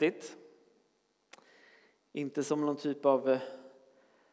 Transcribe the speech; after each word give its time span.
häftigt. 0.00 0.36
Inte 2.12 2.44
som 2.44 2.60
någon 2.60 2.76
typ 2.76 3.06
av 3.06 3.30
eh, 3.30 3.40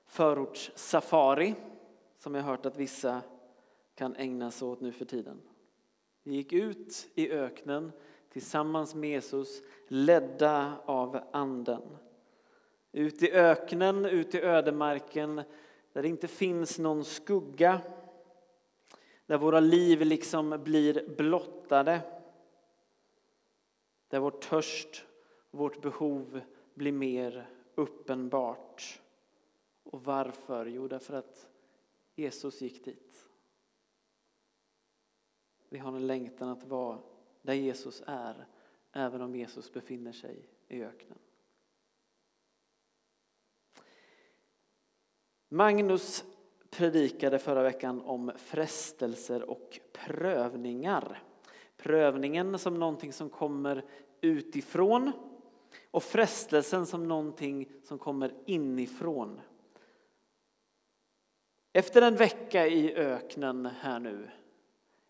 förortssafari 0.06 1.56
som 2.18 2.36
jag 2.36 2.44
hört 2.44 2.66
att 2.66 2.78
vissa 2.78 3.22
kan 3.96 4.16
ägna 4.16 4.52
sig 4.52 4.68
åt 4.68 4.82
nu 4.82 4.92
för 4.92 5.06
tiden. 5.06 5.42
Vi 6.24 6.36
gick 6.36 6.54
ut 6.54 7.10
i 7.16 7.32
öknen 7.32 7.92
tillsammans 8.30 8.96
med 8.96 9.10
Jesus, 9.10 9.62
ledda 9.88 10.78
av 10.86 11.20
Anden. 11.32 11.98
Ut 12.92 13.24
i 13.24 13.32
öknen, 13.32 14.06
ut 14.06 14.36
i 14.36 14.42
ödemarken 14.42 15.36
där 15.94 16.02
det 16.02 16.08
inte 16.08 16.28
finns 16.28 16.80
någon 16.80 17.06
skugga. 17.06 17.82
Där 19.26 19.38
våra 19.38 19.60
liv 19.60 20.02
liksom 20.02 20.62
blir 20.64 21.16
blottade. 21.18 22.02
Där 24.08 24.20
vår 24.20 24.32
törst, 24.32 25.06
vårt 25.54 25.82
behov 25.82 26.42
blir 26.74 26.92
mer 26.92 27.50
uppenbart. 27.76 29.02
Och 29.84 30.04
varför? 30.04 30.66
Jo, 30.66 30.88
därför 30.88 31.14
att 31.14 31.50
Jesus 32.16 32.62
gick 32.62 32.86
dit. 32.86 33.30
Vi 35.70 35.78
har 35.78 35.94
en 35.94 36.08
längtan 36.08 36.50
att 36.50 36.64
vara 36.64 37.00
där 37.42 37.54
Jesus 37.54 38.04
är, 38.06 38.48
även 38.92 39.22
om 39.22 39.36
Jesus 39.36 39.74
befinner 39.74 40.12
sig 40.12 40.50
i 40.68 40.84
öknen. 40.84 41.20
Magnus 45.50 46.24
predikade 46.70 47.40
förra 47.40 47.64
veckan 47.64 48.02
om 48.02 48.32
frestelser 48.38 49.50
och 49.50 49.80
prövningar. 49.92 51.24
Prövningen 51.78 52.60
som 52.60 52.80
någonting 52.80 53.14
som 53.14 53.30
kommer 53.30 53.86
utifrån 54.22 55.12
och 55.94 56.04
frestelsen 56.04 56.86
som 56.86 57.08
någonting 57.08 57.72
som 57.84 58.00
kommer 58.00 58.34
inifrån. 58.46 59.42
Efter 61.74 62.02
en 62.02 62.16
vecka 62.16 62.68
i 62.68 62.96
öknen 62.96 63.66
här 63.66 64.00
nu, 64.00 64.30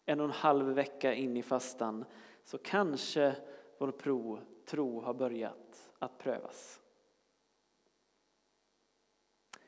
en 0.05 0.19
och 0.19 0.25
en 0.25 0.31
halv 0.31 0.66
vecka 0.66 1.13
in 1.13 1.38
i 1.38 1.43
fastan, 1.43 2.05
så 2.43 2.58
kanske 2.58 3.35
vår 3.77 3.91
pro, 3.91 4.39
tro 4.66 5.02
har 5.02 5.13
börjat 5.13 5.91
att 5.99 6.17
prövas. 6.17 6.81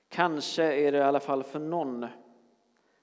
Kanske 0.07 0.63
är 0.63 0.91
det 0.91 0.97
i 0.97 1.01
alla 1.01 1.19
fall 1.19 1.43
för 1.43 1.59
någon 1.59 2.07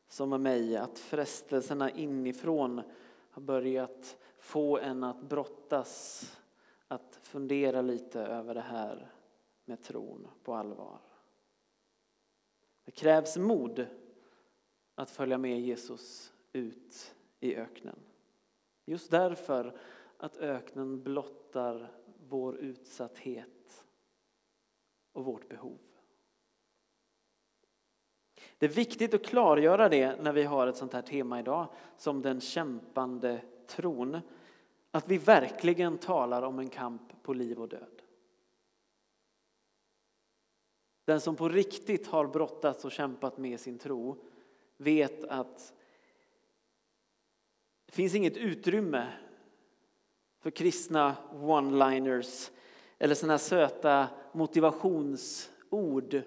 som 0.08 0.42
mig 0.42 0.76
att 0.76 0.98
frestelserna 0.98 1.90
inifrån 1.90 2.82
har 3.30 3.42
börjat 3.42 4.16
få 4.38 4.78
en 4.78 5.04
att 5.04 5.22
brottas, 5.22 6.24
att 6.92 7.20
fundera 7.22 7.82
lite 7.82 8.20
över 8.20 8.54
det 8.54 8.60
här 8.60 9.10
med 9.64 9.82
tron 9.82 10.28
på 10.42 10.54
allvar. 10.54 10.98
Det 12.84 12.90
krävs 12.90 13.36
mod 13.36 13.86
att 14.94 15.10
följa 15.10 15.38
med 15.38 15.60
Jesus 15.60 16.32
ut 16.52 17.14
i 17.40 17.56
öknen. 17.56 17.98
Just 18.84 19.10
därför 19.10 19.78
att 20.16 20.36
öknen 20.36 21.02
blottar 21.02 21.92
vår 22.28 22.56
utsatthet 22.56 23.84
och 25.12 25.24
vårt 25.24 25.48
behov. 25.48 25.78
Det 28.58 28.66
är 28.66 28.70
viktigt 28.70 29.14
att 29.14 29.24
klargöra 29.24 29.88
det 29.88 30.22
när 30.22 30.32
vi 30.32 30.42
har 30.42 30.66
ett 30.66 30.76
sånt 30.76 30.92
här 30.92 31.02
tema 31.02 31.40
idag 31.40 31.66
som 31.96 32.22
den 32.22 32.40
kämpande 32.40 33.42
tron. 33.66 34.20
Att 34.94 35.08
vi 35.08 35.18
verkligen 35.18 35.98
talar 35.98 36.42
om 36.42 36.58
en 36.58 36.68
kamp 36.68 37.22
på 37.22 37.32
liv 37.32 37.60
och 37.60 37.68
död. 37.68 38.02
Den 41.04 41.20
som 41.20 41.36
på 41.36 41.48
riktigt 41.48 42.06
har 42.06 42.26
brottats 42.26 42.84
och 42.84 42.92
kämpat 42.92 43.38
med 43.38 43.60
sin 43.60 43.78
tro 43.78 44.24
vet 44.76 45.24
att 45.24 45.74
det 47.86 47.92
finns 47.92 48.14
inget 48.14 48.36
utrymme 48.36 49.12
för 50.38 50.50
kristna 50.50 51.16
one-liners 51.32 52.50
eller 52.98 53.14
sådana 53.14 53.38
söta 53.38 54.08
motivationsord 54.32 56.22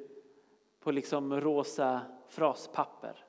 på 0.79 0.91
liksom 0.91 1.41
rosa 1.41 2.01
fraspapper. 2.27 3.25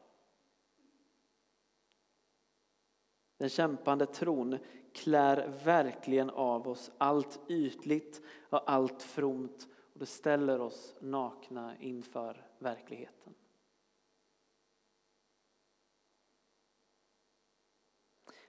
Den 3.39 3.49
kämpande 3.49 4.07
tron 4.07 4.59
klär 4.97 5.53
verkligen 5.65 6.31
av 6.31 6.69
oss 6.69 6.91
allt 6.99 7.41
ytligt 7.49 8.23
och 8.51 8.71
allt 8.71 9.03
fromt 9.03 9.69
och 9.93 10.01
det 10.01 10.07
ställer 10.07 10.61
oss 10.61 10.95
nakna 11.01 11.77
inför 11.81 12.47
verkligheten. 12.59 13.35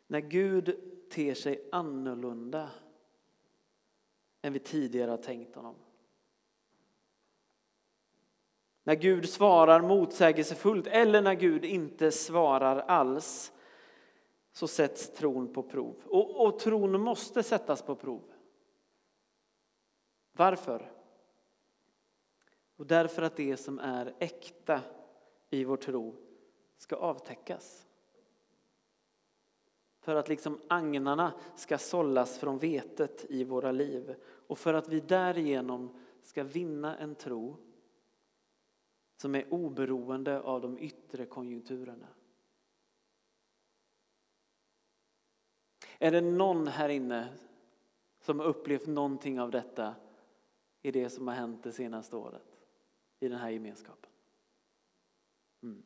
När 0.07 0.19
Gud 0.19 0.79
ter 1.09 1.33
sig 1.33 1.69
annorlunda 1.71 2.69
än 4.41 4.53
vi 4.53 4.59
tidigare 4.59 5.11
har 5.11 5.17
tänkt 5.17 5.55
honom. 5.55 5.75
När 8.83 8.95
Gud 8.95 9.29
svarar 9.29 9.81
motsägelsefullt 9.81 10.87
eller 10.87 11.21
när 11.21 11.33
Gud 11.33 11.65
inte 11.65 12.11
svarar 12.11 12.79
alls 12.79 13.51
så 14.57 14.67
sätts 14.67 15.09
tron 15.09 15.53
på 15.53 15.63
prov. 15.63 15.95
Och, 16.05 16.45
och 16.45 16.59
tron 16.59 17.01
måste 17.01 17.43
sättas 17.43 17.81
på 17.81 17.95
prov. 17.95 18.21
Varför? 20.31 20.91
Och 22.75 22.87
därför 22.87 23.21
att 23.21 23.35
det 23.35 23.57
som 23.57 23.79
är 23.79 24.13
äkta 24.19 24.81
i 25.49 25.63
vår 25.63 25.77
tro 25.77 26.15
ska 26.77 26.95
avtäckas. 26.95 27.87
För 29.99 30.15
att 30.15 30.29
liksom 30.29 30.61
agnarna 30.67 31.33
ska 31.55 31.77
sållas 31.77 32.37
från 32.37 32.57
vetet 32.57 33.25
i 33.29 33.43
våra 33.43 33.71
liv 33.71 34.15
och 34.47 34.57
för 34.57 34.73
att 34.73 34.89
vi 34.89 34.99
därigenom 34.99 35.99
ska 36.23 36.43
vinna 36.43 36.97
en 36.97 37.15
tro 37.15 37.57
som 39.21 39.35
är 39.35 39.53
oberoende 39.53 40.41
av 40.41 40.61
de 40.61 40.79
yttre 40.79 41.25
konjunkturerna. 41.25 42.07
Är 45.99 46.11
det 46.11 46.21
någon 46.21 46.67
här 46.67 46.89
inne 46.89 47.27
som 48.19 48.39
har 48.39 48.45
upplevt 48.47 48.87
någonting 48.87 49.39
av 49.39 49.51
detta 49.51 49.95
i 50.81 50.91
det 50.91 51.09
som 51.09 51.27
har 51.27 51.35
hänt 51.35 51.63
det 51.63 51.71
senaste 51.71 52.15
året 52.15 52.59
i 53.19 53.27
den 53.27 53.39
här 53.39 53.49
gemenskapen? 53.49 54.11
Mm. 55.63 55.83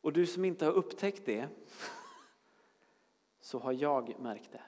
Och 0.00 0.12
du 0.12 0.26
som 0.26 0.44
inte 0.44 0.64
har 0.64 0.72
upptäckt 0.72 1.26
det 1.26 1.48
så 3.40 3.58
har 3.58 3.72
jag 3.72 4.20
märkt 4.20 4.52
det. 4.52 4.62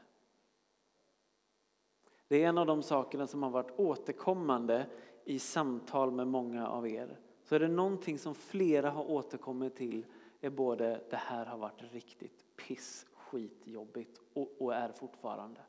Det 2.28 2.44
är 2.44 2.48
en 2.48 2.58
av 2.58 2.66
de 2.66 2.82
sakerna 2.82 3.26
som 3.26 3.42
har 3.42 3.50
varit 3.50 3.78
återkommande 3.78 4.86
i 5.24 5.38
samtal 5.38 6.10
med 6.10 6.26
många 6.26 6.68
av 6.68 6.88
er. 6.88 7.18
Så 7.44 7.54
är 7.54 7.60
det 7.60 7.68
någonting 7.68 8.18
som 8.18 8.34
flera 8.34 8.90
har 8.90 9.10
återkommit 9.10 9.76
till 9.76 10.06
är 10.40 10.50
både 10.50 11.04
det 11.10 11.16
här 11.16 11.46
har 11.46 11.58
varit 11.58 11.92
riktigt 11.92 12.56
piss, 12.56 13.06
skitjobbigt 13.30 14.20
och, 14.32 14.62
och 14.62 14.74
är 14.74 14.92
fortfarande. 14.92 15.60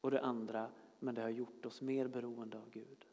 Och 0.00 0.10
det 0.10 0.20
andra, 0.20 0.70
men 0.98 1.14
det 1.14 1.22
har 1.22 1.28
gjort 1.28 1.66
oss 1.66 1.80
mer 1.80 2.08
beroende 2.08 2.58
av 2.58 2.70
Gud. 2.70 3.06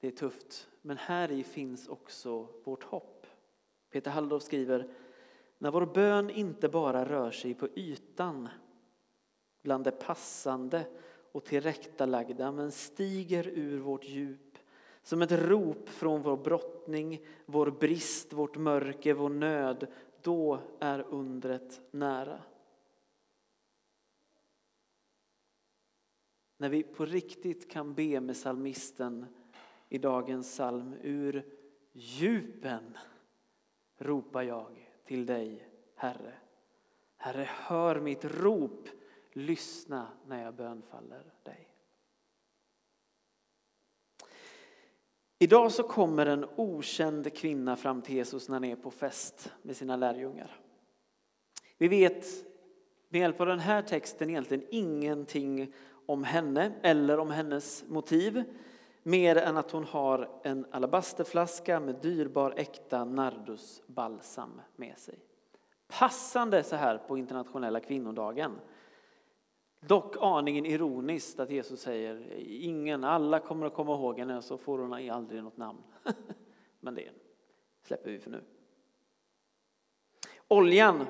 Det 0.00 0.06
är 0.06 0.10
tufft, 0.10 0.68
men 0.82 0.96
här 0.96 1.30
i 1.30 1.42
finns 1.44 1.88
också 1.88 2.48
vårt 2.64 2.84
hopp. 2.84 3.26
Peter 3.90 4.10
Halldorf 4.10 4.42
skriver 4.42 4.94
när 5.58 5.70
vår 5.70 5.86
bön 5.86 6.30
inte 6.30 6.68
bara 6.68 7.04
rör 7.04 7.30
sig 7.30 7.54
på 7.54 7.68
ytan 7.74 8.48
bland 9.62 9.84
det 9.84 9.90
passande 9.90 10.86
och 11.32 11.44
tillrättalagda 11.44 12.52
men 12.52 12.72
stiger 12.72 13.48
ur 13.48 13.78
vårt 13.78 14.04
djup 14.04 14.58
som 15.02 15.22
ett 15.22 15.32
rop 15.32 15.88
från 15.88 16.22
vår 16.22 16.36
brottning, 16.36 17.26
vår 17.46 17.70
brist, 17.70 18.32
vårt 18.32 18.56
mörker, 18.56 19.14
vår 19.14 19.28
nöd 19.28 19.86
då 20.22 20.60
är 20.80 21.00
undret 21.00 21.80
nära. 21.90 22.42
När 26.56 26.68
vi 26.68 26.82
på 26.82 27.04
riktigt 27.04 27.70
kan 27.70 27.94
be 27.94 28.20
med 28.20 28.36
salmisten 28.36 29.26
i 29.88 29.98
dagens 29.98 30.52
psalm 30.52 30.94
ur 31.02 31.44
djupen 31.92 32.96
ropar 33.98 34.42
jag 34.42 34.88
till 35.04 35.26
dig, 35.26 35.68
Herre. 35.94 36.34
Herre, 37.16 37.48
hör 37.50 38.00
mitt 38.00 38.24
rop. 38.24 38.88
Lyssna 39.32 40.06
när 40.26 40.44
jag 40.44 40.54
bönfaller 40.54 41.32
dig. 41.42 41.68
Idag 45.38 45.72
så 45.72 45.82
kommer 45.82 46.26
en 46.26 46.46
okänd 46.56 47.36
kvinna 47.36 47.76
fram 47.76 48.02
till 48.02 48.14
Jesus 48.14 48.48
när 48.48 48.56
han 48.56 48.64
är 48.64 48.76
på 48.76 48.90
fest 48.90 49.52
med 49.62 49.76
sina 49.76 49.96
lärjungar. 49.96 50.60
Vi 51.78 51.88
vet 51.88 52.26
med 53.08 53.20
hjälp 53.20 53.40
av 53.40 53.46
den 53.46 53.58
här 53.58 53.82
texten 53.82 54.30
egentligen 54.30 54.66
ingenting 54.70 55.74
om 56.06 56.24
henne 56.24 56.72
eller 56.82 57.18
om 57.18 57.30
hennes 57.30 57.84
motiv 57.88 58.44
mer 59.02 59.36
än 59.36 59.56
att 59.56 59.70
hon 59.70 59.84
har 59.84 60.40
en 60.42 60.66
alabasterflaska 60.70 61.80
med 61.80 61.94
dyrbar 61.94 62.54
äkta 62.56 63.04
nardusbalsam 63.04 64.60
med 64.76 64.98
sig. 64.98 65.18
Passande 65.98 66.62
så 66.62 66.76
här 66.76 66.98
på 66.98 67.18
internationella 67.18 67.80
kvinnodagen. 67.80 68.52
Dock 69.80 70.16
aningen 70.20 70.66
ironiskt 70.66 71.40
att 71.40 71.50
Jesus 71.50 71.80
säger 71.80 72.32
ingen, 72.46 73.04
alla 73.04 73.40
kommer 73.40 73.66
att 73.66 73.74
komma 73.74 73.94
ihåg 73.94 74.18
henne 74.18 74.42
så 74.42 74.58
får 74.58 74.78
hon 74.78 75.10
aldrig 75.10 75.42
något 75.42 75.56
namn. 75.56 75.82
Men 76.80 76.94
det 76.94 77.10
släpper 77.82 78.10
vi 78.10 78.18
för 78.18 78.30
nu. 78.30 78.42
Oljan 80.48 81.06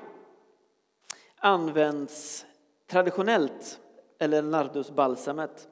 används 1.35 2.45
traditionellt, 2.87 3.81
eller 4.17 4.41
nardusbalsamet, 4.41 5.69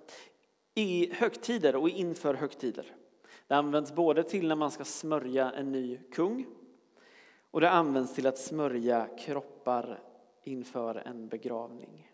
i 0.75 1.13
högtider 1.13 1.75
och 1.75 1.89
inför 1.89 2.33
högtider. 2.33 2.95
Det 3.47 3.55
används 3.55 3.95
både 3.95 4.23
till 4.23 4.47
när 4.47 4.55
man 4.55 4.71
ska 4.71 4.85
smörja 4.85 5.51
en 5.51 5.71
ny 5.71 5.97
kung 5.97 6.45
och 7.51 7.61
det 7.61 7.69
används 7.69 8.15
till 8.15 8.27
att 8.27 8.37
smörja 8.37 9.07
kroppar 9.19 10.03
inför 10.43 10.95
en 10.95 11.27
begravning. 11.27 12.08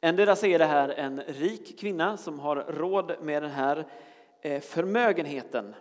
Endera 0.00 0.36
så 0.36 0.46
är 0.46 0.58
det 0.58 0.64
här 0.64 0.88
en 0.88 1.20
rik 1.20 1.78
kvinna 1.78 2.16
som 2.16 2.38
har 2.40 2.56
råd 2.56 3.16
med 3.22 3.42
den 3.42 3.50
här 3.50 3.86
eh, 4.40 4.60
förmögenheten 4.60 5.74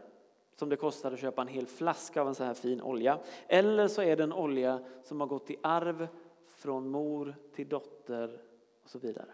som 0.55 0.69
det 0.69 0.75
kostar 0.75 1.11
att 1.11 1.19
köpa 1.19 1.41
en 1.41 1.47
hel 1.47 1.67
flaska 1.67 2.21
av 2.21 2.27
en 2.27 2.35
så 2.35 2.43
här 2.43 2.53
fin 2.53 2.81
olja. 2.81 3.19
Eller 3.47 3.87
så 3.87 4.01
är 4.01 4.15
det 4.15 4.23
en 4.23 4.33
olja 4.33 4.79
som 5.03 5.19
har 5.19 5.27
gått 5.27 5.51
i 5.51 5.57
arv 5.63 6.07
från 6.47 6.89
mor 6.89 7.35
till 7.55 7.69
dotter 7.69 8.41
och 8.83 8.89
så 8.89 8.99
vidare. 8.99 9.31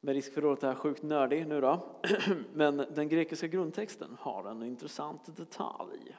Med 0.00 0.14
risk 0.14 0.32
för 0.32 0.40
att 0.40 0.44
låta 0.44 0.74
sjukt 0.74 1.02
nördig 1.02 1.46
nu 1.46 1.60
då. 1.60 2.00
Men 2.52 2.76
den 2.76 3.08
grekiska 3.08 3.46
grundtexten 3.46 4.16
har 4.20 4.44
en 4.44 4.62
intressant 4.62 5.36
detalj. 5.36 6.16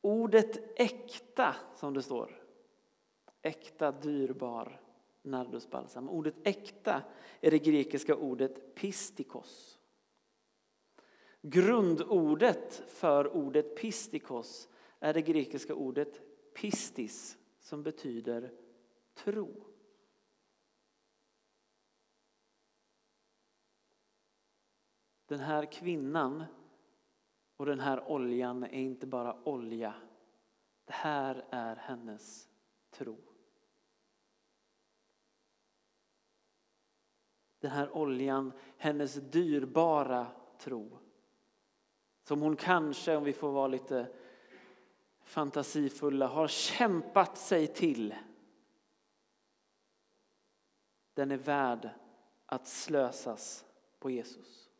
Ordet 0.00 0.80
äkta, 0.80 1.54
som 1.76 1.94
det 1.94 2.02
står, 2.02 2.43
äkta, 3.44 3.92
dyrbar 3.92 4.80
nardusbalsam. 5.22 6.08
Ordet 6.08 6.34
äkta 6.44 7.02
är 7.40 7.50
det 7.50 7.58
grekiska 7.58 8.16
ordet 8.16 8.74
pistikos. 8.74 9.78
Grundordet 11.42 12.82
för 12.86 13.36
ordet 13.36 13.76
pistikos 13.76 14.68
är 14.98 15.14
det 15.14 15.22
grekiska 15.22 15.74
ordet 15.74 16.20
pistis 16.54 17.38
som 17.60 17.82
betyder 17.82 18.52
tro. 19.14 19.64
Den 25.26 25.40
här 25.40 25.72
kvinnan 25.72 26.44
och 27.56 27.66
den 27.66 27.80
här 27.80 28.10
oljan 28.10 28.64
är 28.64 28.68
inte 28.68 29.06
bara 29.06 29.48
olja. 29.48 29.94
Det 30.84 30.92
här 30.92 31.46
är 31.50 31.76
hennes 31.76 32.48
tro. 32.90 33.33
Den 37.64 37.72
här 37.72 37.96
oljan, 37.96 38.52
hennes 38.76 39.14
dyrbara 39.14 40.26
tro. 40.58 40.98
Som 42.28 42.42
hon 42.42 42.56
kanske, 42.56 43.16
om 43.16 43.24
vi 43.24 43.32
får 43.32 43.50
vara 43.50 43.66
lite 43.66 44.06
fantasifulla, 45.22 46.26
har 46.26 46.48
kämpat 46.48 47.38
sig 47.38 47.66
till. 47.66 48.14
Den 51.14 51.30
är 51.30 51.36
värd 51.36 51.90
att 52.46 52.68
slösas 52.68 53.64
på 53.98 54.10
Jesus. 54.10 54.70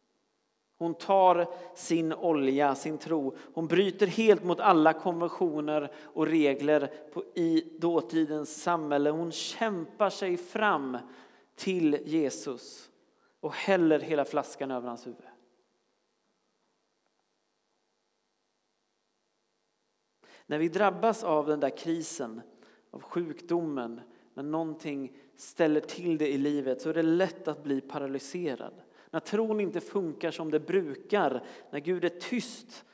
Hon 0.78 0.94
tar 0.94 1.46
sin 1.74 2.12
olja, 2.12 2.74
sin 2.74 2.98
tro. 2.98 3.36
Hon 3.54 3.66
bryter 3.66 4.06
helt 4.06 4.44
mot 4.44 4.60
alla 4.60 4.92
konventioner 4.92 5.92
och 6.02 6.26
regler 6.26 6.92
i 7.34 7.78
dåtidens 7.78 8.62
samhälle. 8.62 9.10
Hon 9.10 9.32
kämpar 9.32 10.10
sig 10.10 10.36
fram 10.36 10.98
till 11.54 11.98
Jesus 12.04 12.90
och 13.40 13.52
häller 13.52 14.00
hela 14.00 14.24
flaskan 14.24 14.70
över 14.70 14.88
hans 14.88 15.06
huvud. 15.06 15.26
När 20.46 20.58
vi 20.58 20.68
drabbas 20.68 21.24
av 21.24 21.46
den 21.46 21.60
där 21.60 21.76
krisen, 21.76 22.40
av 22.90 23.02
sjukdomen, 23.02 24.00
när 24.34 24.42
någonting 24.42 25.16
ställer 25.36 25.80
till 25.80 26.18
det 26.18 26.28
i 26.32 26.38
livet 26.38 26.82
så 26.82 26.88
är 26.88 26.94
det 26.94 27.02
lätt 27.02 27.48
att 27.48 27.62
bli 27.62 27.80
paralyserad. 27.80 28.74
När 29.10 29.20
tron 29.20 29.60
inte 29.60 29.80
funkar 29.80 30.30
som 30.30 30.50
det 30.50 30.60
brukar, 30.60 31.44
när 31.70 31.80
Gud 31.80 32.04
är 32.04 32.20
tyst 32.20 32.84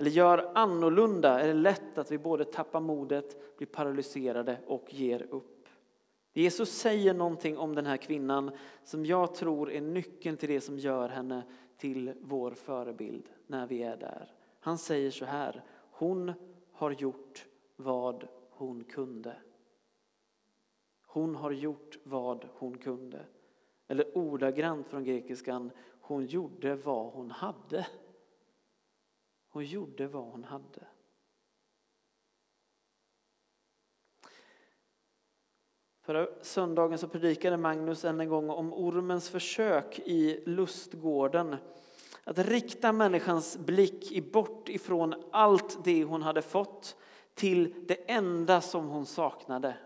eller 0.00 0.10
gör 0.10 0.52
annorlunda 0.54 1.40
är 1.40 1.48
det 1.48 1.54
lätt 1.54 1.98
att 1.98 2.10
vi 2.10 2.18
både 2.18 2.44
tappar 2.44 2.80
modet, 2.80 3.56
blir 3.56 3.66
paralyserade 3.66 4.58
och 4.66 4.94
ger 4.94 5.26
upp. 5.30 5.59
Jesus 6.32 6.70
säger 6.78 7.14
någonting 7.14 7.58
om 7.58 7.74
den 7.74 7.86
här 7.86 7.96
kvinnan 7.96 8.50
som 8.84 9.06
jag 9.06 9.34
tror 9.34 9.70
är 9.70 9.80
nyckeln 9.80 10.36
till 10.36 10.48
det 10.48 10.60
som 10.60 10.78
gör 10.78 11.08
henne 11.08 11.42
till 11.76 12.14
vår 12.20 12.50
förebild 12.50 13.28
när 13.46 13.66
vi 13.66 13.82
är 13.82 13.96
där. 13.96 14.34
Han 14.60 14.78
säger 14.78 15.10
så 15.10 15.24
här, 15.24 15.64
hon 15.90 16.32
har 16.72 16.90
gjort 16.90 17.46
vad 17.76 18.28
hon 18.50 18.84
kunde. 18.84 19.36
Hon 21.06 21.34
har 21.34 21.50
gjort 21.50 21.98
vad 22.04 22.48
hon 22.54 22.78
kunde. 22.78 23.26
Eller 23.88 24.18
ordagrant 24.18 24.88
från 24.88 25.04
grekiskan, 25.04 25.70
hon 26.00 26.26
gjorde 26.26 26.74
vad 26.74 27.12
hon 27.12 27.30
hade. 27.30 27.86
Hon 29.48 29.64
gjorde 29.64 30.06
vad 30.06 30.24
hon 30.24 30.44
hade. 30.44 30.86
Förra 36.10 36.28
söndagen 36.42 36.98
så 36.98 37.08
predikade 37.08 37.56
Magnus 37.56 38.04
än 38.04 38.20
en 38.20 38.28
gång 38.28 38.50
om 38.50 38.72
ormens 38.72 39.28
försök 39.28 39.98
i 39.98 40.42
lustgården 40.46 41.56
att 42.24 42.38
rikta 42.38 42.92
människans 42.92 43.58
blick 43.58 44.32
bort 44.32 44.68
ifrån 44.68 45.14
allt 45.32 45.84
det 45.84 46.04
hon 46.04 46.22
hade 46.22 46.42
fått 46.42 46.96
till 47.34 47.74
det 47.88 48.10
enda 48.10 48.60
som 48.60 48.88
hon 48.88 49.06
saknade. 49.06 49.76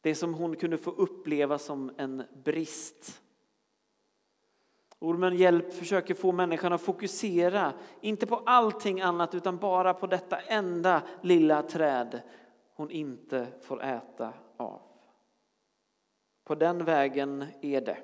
Det 0.00 0.14
som 0.14 0.34
hon 0.34 0.56
kunde 0.56 0.78
få 0.78 0.90
uppleva 0.90 1.58
som 1.58 1.92
en 1.96 2.22
brist. 2.44 3.22
Ormen 4.98 5.36
hjälp 5.36 5.72
försöker 5.74 6.14
få 6.14 6.32
människan 6.32 6.72
att 6.72 6.82
fokusera, 6.82 7.72
inte 8.00 8.26
på 8.26 8.36
allting 8.36 9.00
annat 9.00 9.34
utan 9.34 9.58
bara 9.58 9.94
på 9.94 10.06
detta 10.06 10.40
enda 10.40 11.02
lilla 11.22 11.62
träd 11.62 12.22
hon 12.76 12.90
inte 12.90 13.46
får 13.60 13.82
äta 13.82 14.32
av. 14.56 14.80
På 16.44 16.54
den 16.54 16.84
vägen 16.84 17.44
är 17.60 17.80
det. 17.80 17.98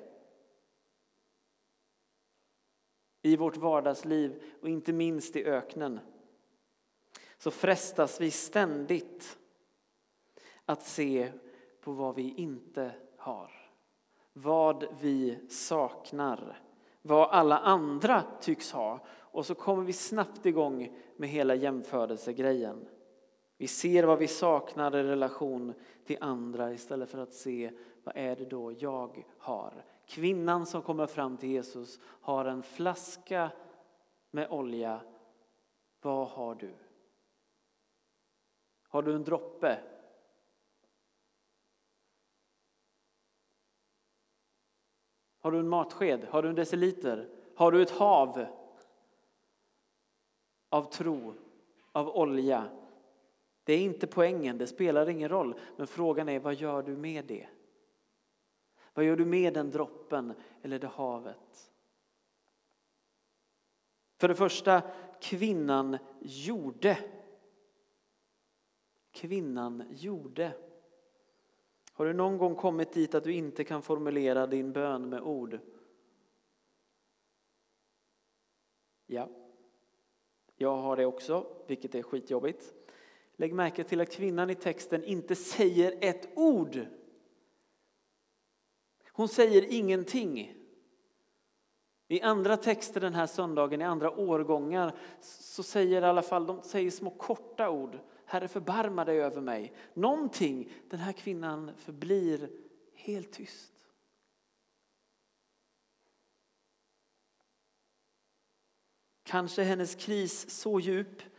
I 3.21 3.37
vårt 3.37 3.57
vardagsliv 3.57 4.43
och 4.61 4.69
inte 4.69 4.93
minst 4.93 5.35
i 5.35 5.45
öknen 5.45 5.99
så 7.37 7.51
frestas 7.51 8.21
vi 8.21 8.31
ständigt 8.31 9.39
att 10.65 10.83
se 10.83 11.31
på 11.81 11.91
vad 11.91 12.15
vi 12.15 12.33
inte 12.33 12.91
har. 13.17 13.51
Vad 14.33 14.85
vi 15.01 15.49
saknar. 15.49 16.61
Vad 17.01 17.29
alla 17.29 17.57
andra 17.57 18.23
tycks 18.41 18.71
ha. 18.71 19.05
Och 19.07 19.45
så 19.45 19.55
kommer 19.55 19.83
vi 19.83 19.93
snabbt 19.93 20.45
igång 20.45 20.99
med 21.15 21.29
hela 21.29 21.55
jämförelsegrejen. 21.55 22.87
Vi 23.57 23.67
ser 23.67 24.03
vad 24.03 24.19
vi 24.19 24.27
saknar 24.27 24.95
i 24.95 25.03
relation 25.03 25.73
till 26.05 26.17
andra 26.21 26.73
istället 26.73 27.09
för 27.09 27.17
att 27.17 27.33
se 27.33 27.71
vad 28.03 28.17
är 28.17 28.35
det 28.35 28.45
då 28.45 28.71
jag 28.71 29.25
har. 29.37 29.85
Kvinnan 30.05 30.65
som 30.65 30.81
kommer 30.81 31.07
fram 31.07 31.37
till 31.37 31.49
Jesus 31.49 31.99
har 32.03 32.45
en 32.45 32.63
flaska 32.63 33.51
med 34.31 34.49
olja. 34.49 35.01
Vad 36.01 36.27
har 36.27 36.55
du? 36.55 36.73
Har 38.87 39.01
du 39.01 39.15
en 39.15 39.23
droppe 39.23 39.79
Har 45.43 45.51
du 45.51 45.59
en 45.59 45.69
matsked? 45.69 46.27
Har 46.29 46.43
du 46.43 46.49
en 46.49 46.55
deciliter? 46.55 47.29
Har 47.55 47.71
du 47.71 47.81
ett 47.81 47.91
hav 47.91 48.45
av 50.69 50.83
tro, 50.83 51.33
av 51.91 52.09
olja? 52.09 52.69
Det 53.63 53.73
är 53.73 53.79
inte 53.79 54.07
poängen, 54.07 54.57
det 54.57 54.67
spelar 54.67 55.09
ingen 55.09 55.29
roll. 55.29 55.59
Men 55.77 55.87
frågan 55.87 56.29
är, 56.29 56.39
vad 56.39 56.55
gör 56.55 56.83
du 56.83 56.97
med 56.97 57.25
det? 57.25 57.47
Vad 58.93 59.05
gör 59.05 59.15
du 59.15 59.25
med 59.25 59.53
den 59.53 59.71
droppen 59.71 60.33
eller 60.61 60.79
det 60.79 60.87
havet? 60.87 61.71
För 64.17 64.27
det 64.27 64.35
första, 64.35 64.81
kvinnan 65.21 65.97
gjorde. 66.21 66.97
Kvinnan 69.11 69.83
gjorde. 69.89 70.53
Har 71.93 72.05
du 72.05 72.13
någon 72.13 72.37
gång 72.37 72.55
kommit 72.55 72.93
dit 72.93 73.15
att 73.15 73.23
du 73.23 73.33
inte 73.33 73.63
kan 73.63 73.81
formulera 73.81 74.47
din 74.47 74.71
bön 74.71 75.09
med 75.09 75.21
ord? 75.21 75.59
Ja, 79.05 79.29
jag 80.55 80.75
har 80.75 80.97
det 80.97 81.05
också, 81.05 81.47
vilket 81.67 81.95
är 81.95 82.03
skitjobbigt. 82.03 82.73
Lägg 83.43 83.53
märke 83.53 83.83
till 83.83 84.01
att 84.01 84.11
kvinnan 84.11 84.49
i 84.49 84.55
texten 84.55 85.03
inte 85.03 85.35
säger 85.35 85.97
ett 86.01 86.29
ord. 86.35 86.85
Hon 89.11 89.27
säger 89.27 89.65
ingenting. 89.69 90.55
I 92.07 92.21
andra 92.21 92.57
texter 92.57 93.01
den 93.01 93.13
här 93.13 93.27
söndagen, 93.27 93.81
i 93.81 93.83
andra 93.83 94.11
årgångar, 94.11 94.95
så 95.21 95.63
säger 95.63 96.01
i 96.01 96.05
alla 96.05 96.21
fall 96.21 96.45
de 96.45 96.61
säger 96.61 96.91
små 96.91 97.09
korta 97.09 97.69
ord. 97.69 97.99
Herre 98.25 98.47
förbarma 98.47 99.05
dig 99.05 99.21
över 99.21 99.41
mig. 99.41 99.73
Någonting. 99.93 100.71
Den 100.89 100.99
här 100.99 101.13
kvinnan 101.13 101.71
förblir 101.77 102.49
helt 102.93 103.31
tyst. 103.31 103.73
Kanske 109.23 109.61
är 109.61 109.65
hennes 109.65 109.95
kris 109.95 110.49
så 110.49 110.79
djup 110.79 111.32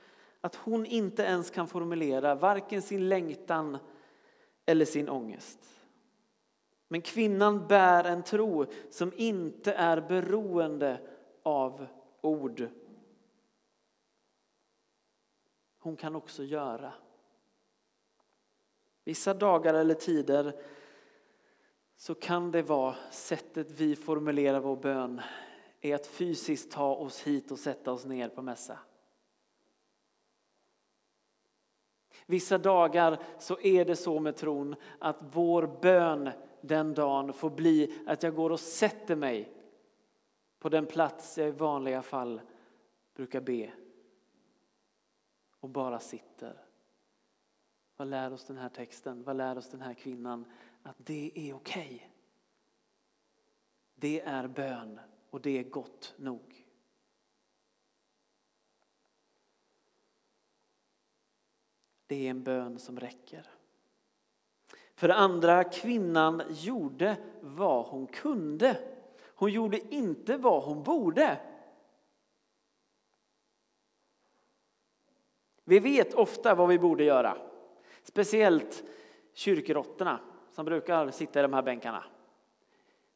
att 0.44 0.54
hon 0.54 0.86
inte 0.86 1.22
ens 1.22 1.50
kan 1.50 1.68
formulera 1.68 2.34
varken 2.34 2.82
sin 2.82 3.08
längtan 3.08 3.78
eller 4.66 4.84
sin 4.84 5.08
ångest. 5.08 5.58
Men 6.88 7.02
kvinnan 7.02 7.66
bär 7.66 8.04
en 8.04 8.22
tro 8.22 8.66
som 8.90 9.12
inte 9.16 9.72
är 9.72 10.00
beroende 10.00 11.00
av 11.42 11.86
ord. 12.20 12.68
Hon 15.78 15.96
kan 15.96 16.16
också 16.16 16.42
göra. 16.42 16.92
Vissa 19.04 19.34
dagar 19.34 19.74
eller 19.74 19.94
tider 19.94 20.60
så 21.96 22.14
kan 22.14 22.50
det 22.50 22.62
vara 22.62 22.96
sättet 23.10 23.70
vi 23.70 23.96
formulerar 23.96 24.60
vår 24.60 24.76
bön 24.76 25.20
är 25.80 25.94
att 25.94 26.06
fysiskt 26.06 26.70
ta 26.70 26.94
oss 26.94 27.20
hit 27.20 27.50
och 27.50 27.58
sätta 27.58 27.92
oss 27.92 28.04
ner 28.04 28.28
på 28.28 28.42
mässa. 28.42 28.78
Vissa 32.26 32.58
dagar 32.58 33.18
så 33.38 33.60
är 33.60 33.84
det 33.84 33.96
så 33.96 34.20
med 34.20 34.36
tron 34.36 34.76
att 34.98 35.16
vår 35.32 35.78
bön 35.82 36.30
den 36.60 36.94
dagen 36.94 37.32
får 37.32 37.50
bli 37.50 37.98
att 38.06 38.22
jag 38.22 38.34
går 38.34 38.50
och 38.50 38.60
sätter 38.60 39.16
mig 39.16 39.52
på 40.58 40.68
den 40.68 40.86
plats 40.86 41.38
jag 41.38 41.48
i 41.48 41.50
vanliga 41.50 42.02
fall 42.02 42.40
brukar 43.14 43.40
be 43.40 43.70
och 45.60 45.68
bara 45.68 45.98
sitter. 45.98 46.64
Vad 47.96 48.08
lär 48.08 48.32
oss 48.32 48.44
den 48.44 48.58
här 48.58 48.68
texten? 48.68 49.22
Vad 49.22 49.36
lär 49.36 49.58
oss 49.58 49.68
den 49.68 49.80
här 49.80 49.94
kvinnan? 49.94 50.44
Att 50.82 50.96
det 50.98 51.32
är 51.34 51.54
okej. 51.54 51.94
Okay. 51.94 52.00
Det 53.94 54.20
är 54.20 54.48
bön 54.48 55.00
och 55.30 55.40
det 55.40 55.58
är 55.58 55.62
gott 55.62 56.14
nog. 56.16 56.53
Det 62.06 62.26
är 62.26 62.30
en 62.30 62.42
bön 62.42 62.78
som 62.78 63.00
räcker. 63.00 63.46
För 64.94 65.08
det 65.08 65.14
andra, 65.14 65.64
kvinnan 65.64 66.42
gjorde 66.50 67.16
vad 67.40 67.87
hon 67.87 68.06
kunde. 68.06 68.76
Hon 69.34 69.52
gjorde 69.52 69.94
inte 69.94 70.37
vad 70.37 70.62
hon 70.62 70.82
borde. 70.82 71.40
Vi 75.64 75.78
vet 75.78 76.14
ofta 76.14 76.54
vad 76.54 76.68
vi 76.68 76.78
borde 76.78 77.04
göra. 77.04 77.37
Speciellt 78.02 78.84
kyrkråttorna 79.32 80.20
som 80.52 80.64
brukar 80.64 81.11
sitta 81.11 81.38
i 81.38 81.42
de 81.42 81.52
här 81.52 81.62
bänkarna. 81.62 82.04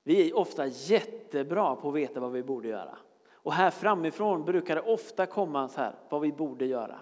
Vi 0.03 0.31
är 0.31 0.37
ofta 0.37 0.67
jättebra 0.67 1.77
på 1.77 1.89
att 1.89 1.95
veta 1.95 2.21
vad 2.21 2.33
vi 2.33 2.43
borde 2.43 2.69
göra. 2.69 2.99
Och 3.33 3.53
här 3.53 3.71
framifrån 3.71 4.45
brukar 4.45 4.75
det 4.75 4.83
ofta 4.83 5.27
komma 5.27 5.69
så 5.69 5.81
här, 5.81 5.95
vad 6.09 6.21
vi 6.21 6.33
borde 6.33 6.67
göra. 6.67 7.01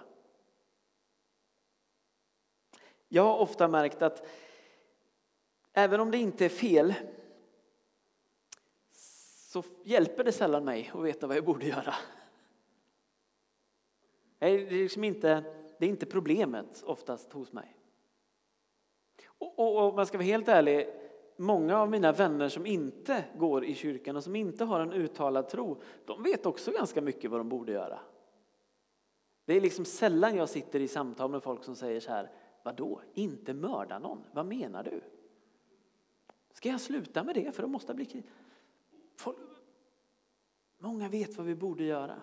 Jag 3.07 3.23
har 3.23 3.37
ofta 3.37 3.67
märkt 3.67 4.01
att 4.01 4.27
även 5.73 5.99
om 5.99 6.11
det 6.11 6.17
inte 6.17 6.45
är 6.45 6.49
fel 6.49 6.93
så 9.57 9.63
hjälper 9.83 10.23
det 10.23 10.31
sällan 10.31 10.65
mig 10.65 10.91
att 10.93 11.03
veta 11.03 11.27
vad 11.27 11.37
jag 11.37 11.45
borde 11.45 11.65
göra. 11.65 11.95
Det 14.39 14.45
är, 14.45 14.69
liksom 14.69 15.03
inte, 15.03 15.43
det 15.77 15.85
är 15.85 15.89
inte 15.89 16.05
problemet 16.05 16.83
oftast 16.85 17.33
hos 17.33 17.53
mig. 17.53 17.77
Och, 19.37 19.77
om 19.77 19.95
man 19.95 20.05
ska 20.05 20.17
vara 20.17 20.25
helt 20.25 20.47
ärlig, 20.47 20.87
många 21.35 21.77
av 21.77 21.89
mina 21.89 22.11
vänner 22.11 22.49
som 22.49 22.65
inte 22.65 23.23
går 23.37 23.65
i 23.65 23.75
kyrkan 23.75 24.15
och 24.15 24.23
som 24.23 24.35
inte 24.35 24.65
har 24.65 24.79
en 24.79 24.93
uttalad 24.93 25.49
tro, 25.49 25.81
de 26.05 26.23
vet 26.23 26.45
också 26.45 26.71
ganska 26.71 27.01
mycket 27.01 27.31
vad 27.31 27.39
de 27.39 27.49
borde 27.49 27.71
göra. 27.71 27.99
Det 29.45 29.53
är 29.53 29.61
liksom 29.61 29.85
sällan 29.85 30.35
jag 30.35 30.49
sitter 30.49 30.79
i 30.79 30.87
samtal 30.87 31.31
med 31.31 31.43
folk 31.43 31.63
som 31.63 31.75
säger 31.75 31.99
så 31.99 32.11
här, 32.11 32.31
vadå, 32.67 33.01
inte 33.13 33.53
mörda 33.53 33.99
någon, 33.99 34.23
vad 34.31 34.45
menar 34.45 34.83
du? 34.83 35.01
Ska 36.53 36.69
jag 36.69 36.81
sluta 36.81 37.23
med 37.23 37.35
det 37.35 37.55
för 37.55 37.63
då 37.63 37.67
måste 37.69 37.89
jag 37.89 37.95
bli 37.95 38.05
krig? 38.05 38.23
Många 40.77 41.09
vet 41.09 41.37
vad 41.37 41.45
vi 41.45 41.55
borde 41.55 41.83
göra. 41.83 42.21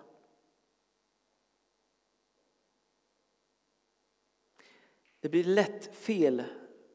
Det 5.20 5.28
blir 5.28 5.44
lätt 5.44 5.94
fel 5.94 6.42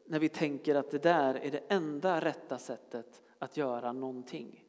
när 0.06 0.20
vi 0.20 0.30
tänker 0.30 0.76
att 0.76 0.92
det 0.92 1.04
där 1.04 1.36
är 1.36 1.52
det 1.52 1.64
enda 1.68 2.22
rätta 2.22 2.58
sättet 2.58 3.22
att 3.40 3.58
göra 3.58 3.94
någonting. 3.94 4.66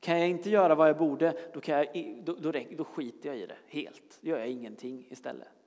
Kan 0.00 0.18
jag 0.18 0.28
inte 0.28 0.50
göra 0.50 0.74
vad 0.74 0.88
jag 0.88 0.98
borde, 0.98 1.50
då, 1.54 1.60
kan 1.60 1.74
jag, 1.74 2.22
då, 2.24 2.34
då, 2.34 2.52
då 2.76 2.84
skiter 2.84 3.28
jag 3.28 3.38
i 3.38 3.46
det 3.46 3.58
helt. 3.66 4.18
Då 4.20 4.28
gör 4.28 4.38
jag 4.38 4.48
ingenting 4.48 5.06
istället. 5.10 5.63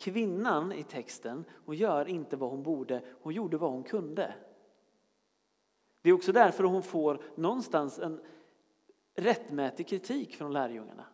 Kvinnan 0.00 0.72
i 0.72 0.82
texten, 0.82 1.44
hon 1.64 1.76
gör 1.76 2.08
inte 2.08 2.36
vad 2.36 2.50
hon 2.50 2.62
borde, 2.62 3.02
hon 3.22 3.34
gjorde 3.34 3.56
vad 3.56 3.70
hon 3.70 3.82
kunde. 3.82 4.34
Det 6.02 6.10
är 6.10 6.12
också 6.12 6.32
därför 6.32 6.64
hon 6.64 6.82
får 6.82 7.22
någonstans 7.34 7.98
en 7.98 8.20
rättmätig 9.14 9.88
kritik 9.88 10.36
från 10.36 10.52
lärjungarna. 10.52 11.06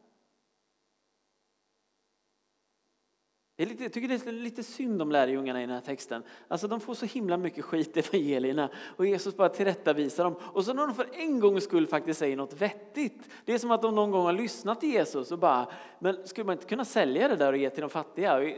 Jag 3.59 3.69
tycker 3.93 4.09
det 4.09 4.27
är 4.27 4.33
lite 4.33 4.63
synd 4.63 5.03
om 5.03 5.13
lärjungarna 5.13 5.63
i 5.63 5.67
den 5.67 5.75
här 5.75 5.81
texten. 5.81 6.23
Alltså 6.49 6.69
de 6.69 6.81
får 6.81 6.95
så 6.95 7.07
himla 7.07 7.37
mycket 7.37 7.65
skit 7.65 7.97
i 7.97 8.01
evangelierna 8.01 8.71
och 8.97 9.07
Jesus 9.07 9.37
bara 9.37 9.49
tillrättavisar 9.49 10.25
dem. 10.25 10.37
Och 10.43 10.65
så 10.65 10.75
när 10.75 10.87
de 10.87 10.95
för 10.95 11.07
en 11.13 11.41
gångs 11.41 11.65
skull 11.65 11.87
faktiskt 11.87 12.19
säger 12.19 12.37
något 12.37 12.53
vettigt. 12.53 13.29
Det 13.45 13.53
är 13.53 13.59
som 13.59 13.71
att 13.71 13.83
de 13.83 13.95
någon 13.95 14.11
gång 14.11 14.25
har 14.25 14.33
lyssnat 14.33 14.81
till 14.81 14.91
Jesus 14.91 15.33
och 15.33 15.39
bara, 15.39 15.69
men 15.99 16.27
skulle 16.27 16.45
man 16.45 16.53
inte 16.53 16.67
kunna 16.67 16.85
sälja 16.85 17.29
det 17.29 17.37
där 17.37 17.53
och 17.53 17.59
ge 17.59 17.71
till 17.71 17.81
de 17.81 17.91
fattiga? 17.91 18.53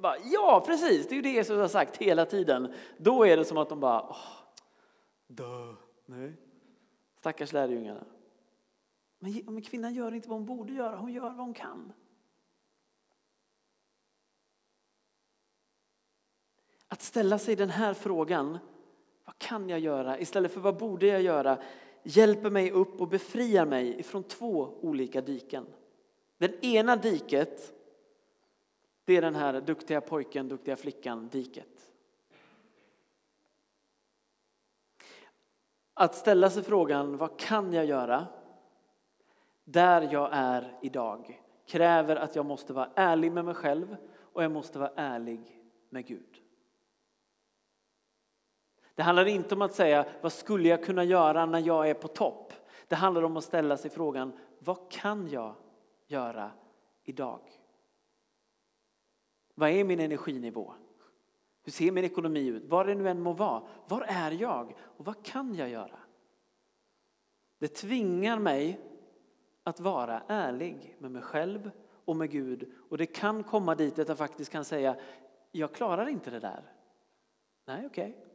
Bara, 0.00 0.16
ja, 0.24 0.64
precis, 0.66 1.08
det 1.08 1.12
är 1.12 1.16
ju 1.16 1.22
det 1.22 1.30
Jesus 1.30 1.56
har 1.56 1.68
sagt 1.68 1.96
hela 1.96 2.26
tiden. 2.26 2.72
Då 2.96 3.26
är 3.26 3.36
det 3.36 3.44
som 3.44 3.58
att 3.58 3.68
de 3.68 3.80
bara, 3.80 4.02
åh, 4.02 4.16
dö, 5.26 5.74
nej. 6.06 6.32
Stackars 7.18 7.52
lärjungarna. 7.52 8.04
Men 9.18 9.62
kvinnan 9.62 9.94
gör 9.94 10.14
inte 10.14 10.28
vad 10.28 10.38
hon 10.38 10.46
borde 10.46 10.72
göra, 10.72 10.96
hon 10.96 11.12
gör 11.12 11.22
vad 11.22 11.36
hon 11.36 11.54
kan. 11.54 11.92
Att 16.88 17.02
ställa 17.02 17.38
sig 17.38 17.56
den 17.56 17.70
här 17.70 17.94
frågan, 17.94 18.58
vad 19.24 19.38
kan 19.38 19.68
jag 19.68 19.80
göra 19.80 20.18
istället 20.18 20.52
för 20.52 20.60
vad 20.60 20.76
borde 20.76 21.06
jag 21.06 21.22
göra, 21.22 21.58
hjälper 22.02 22.50
mig 22.50 22.70
upp 22.70 23.00
och 23.00 23.08
befriar 23.08 23.66
mig 23.66 24.00
ifrån 24.00 24.22
två 24.22 24.78
olika 24.80 25.20
diken. 25.20 25.66
Det 26.38 26.64
ena 26.64 26.96
diket, 26.96 27.74
det 29.04 29.16
är 29.16 29.22
den 29.22 29.34
här 29.34 29.60
duktiga 29.60 30.00
pojken, 30.00 30.48
duktiga 30.48 30.76
flickan 30.76 31.28
diket. 31.28 31.90
Att 35.94 36.14
ställa 36.14 36.50
sig 36.50 36.62
frågan, 36.62 37.16
vad 37.16 37.38
kan 37.38 37.72
jag 37.72 37.84
göra? 37.84 38.26
Där 39.64 40.08
jag 40.12 40.28
är 40.32 40.78
idag 40.82 41.42
kräver 41.66 42.16
att 42.16 42.36
jag 42.36 42.46
måste 42.46 42.72
vara 42.72 42.90
ärlig 42.94 43.32
med 43.32 43.44
mig 43.44 43.54
själv 43.54 43.96
och 44.20 44.44
jag 44.44 44.52
måste 44.52 44.78
vara 44.78 44.92
ärlig 44.96 45.62
med 45.90 46.06
Gud. 46.06 46.45
Det 48.96 49.02
handlar 49.02 49.26
inte 49.26 49.54
om 49.54 49.62
att 49.62 49.74
säga 49.74 50.06
vad 50.20 50.32
skulle 50.32 50.68
jag 50.68 50.84
kunna 50.84 51.04
göra 51.04 51.46
när 51.46 51.58
jag 51.58 51.90
är 51.90 51.94
på 51.94 52.08
topp. 52.08 52.52
Det 52.88 52.94
handlar 52.94 53.22
om 53.22 53.36
att 53.36 53.44
ställa 53.44 53.76
sig 53.76 53.90
frågan 53.90 54.32
vad 54.58 54.90
kan 54.90 55.28
jag 55.28 55.54
göra 56.06 56.50
idag? 57.04 57.40
Vad 59.54 59.70
är 59.70 59.84
min 59.84 60.00
energinivå? 60.00 60.74
Hur 61.62 61.72
ser 61.72 61.92
min 61.92 62.04
ekonomi 62.04 62.46
ut? 62.46 62.64
Var 62.64 62.84
det 62.84 62.94
nu 62.94 63.08
än 63.08 63.22
må 63.22 63.32
vara. 63.32 63.62
Var 63.88 64.04
är 64.08 64.30
jag 64.30 64.76
och 64.80 65.04
vad 65.06 65.24
kan 65.24 65.54
jag 65.54 65.68
göra? 65.68 65.98
Det 67.58 67.68
tvingar 67.68 68.38
mig 68.38 68.80
att 69.62 69.80
vara 69.80 70.22
ärlig 70.26 70.96
med 70.98 71.10
mig 71.10 71.22
själv 71.22 71.70
och 72.04 72.16
med 72.16 72.30
Gud. 72.30 72.72
Och 72.90 72.98
det 72.98 73.06
kan 73.06 73.44
komma 73.44 73.74
dit 73.74 73.98
att 73.98 74.08
jag 74.08 74.18
faktiskt 74.18 74.52
kan 74.52 74.64
säga, 74.64 74.96
jag 75.52 75.72
klarar 75.72 76.08
inte 76.08 76.30
det 76.30 76.40
där. 76.40 76.72
Nej, 77.66 77.86
okej. 77.86 78.10
Okay. 78.10 78.25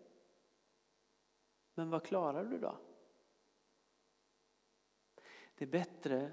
Men 1.74 1.90
vad 1.90 2.04
klarar 2.04 2.46
du 2.46 2.58
då? 2.58 2.78
Det 5.56 5.66
är 5.66 5.70
bättre 5.70 6.32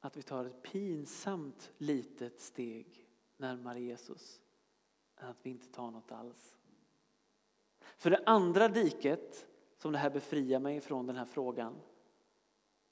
att 0.00 0.16
vi 0.16 0.22
tar 0.22 0.44
ett 0.44 0.62
pinsamt 0.62 1.72
litet 1.78 2.40
steg 2.40 3.08
närmare 3.36 3.80
Jesus 3.80 4.40
än 5.16 5.28
att 5.28 5.38
vi 5.42 5.50
inte 5.50 5.72
tar 5.72 5.90
något 5.90 6.12
alls. 6.12 6.56
För 7.96 8.10
det 8.10 8.22
andra 8.26 8.68
diket 8.68 9.46
som 9.78 9.92
det 9.92 9.98
här 9.98 10.10
befriar 10.10 10.60
mig 10.60 10.80
från 10.80 11.06
den 11.06 11.16
här 11.16 11.24
frågan, 11.24 11.74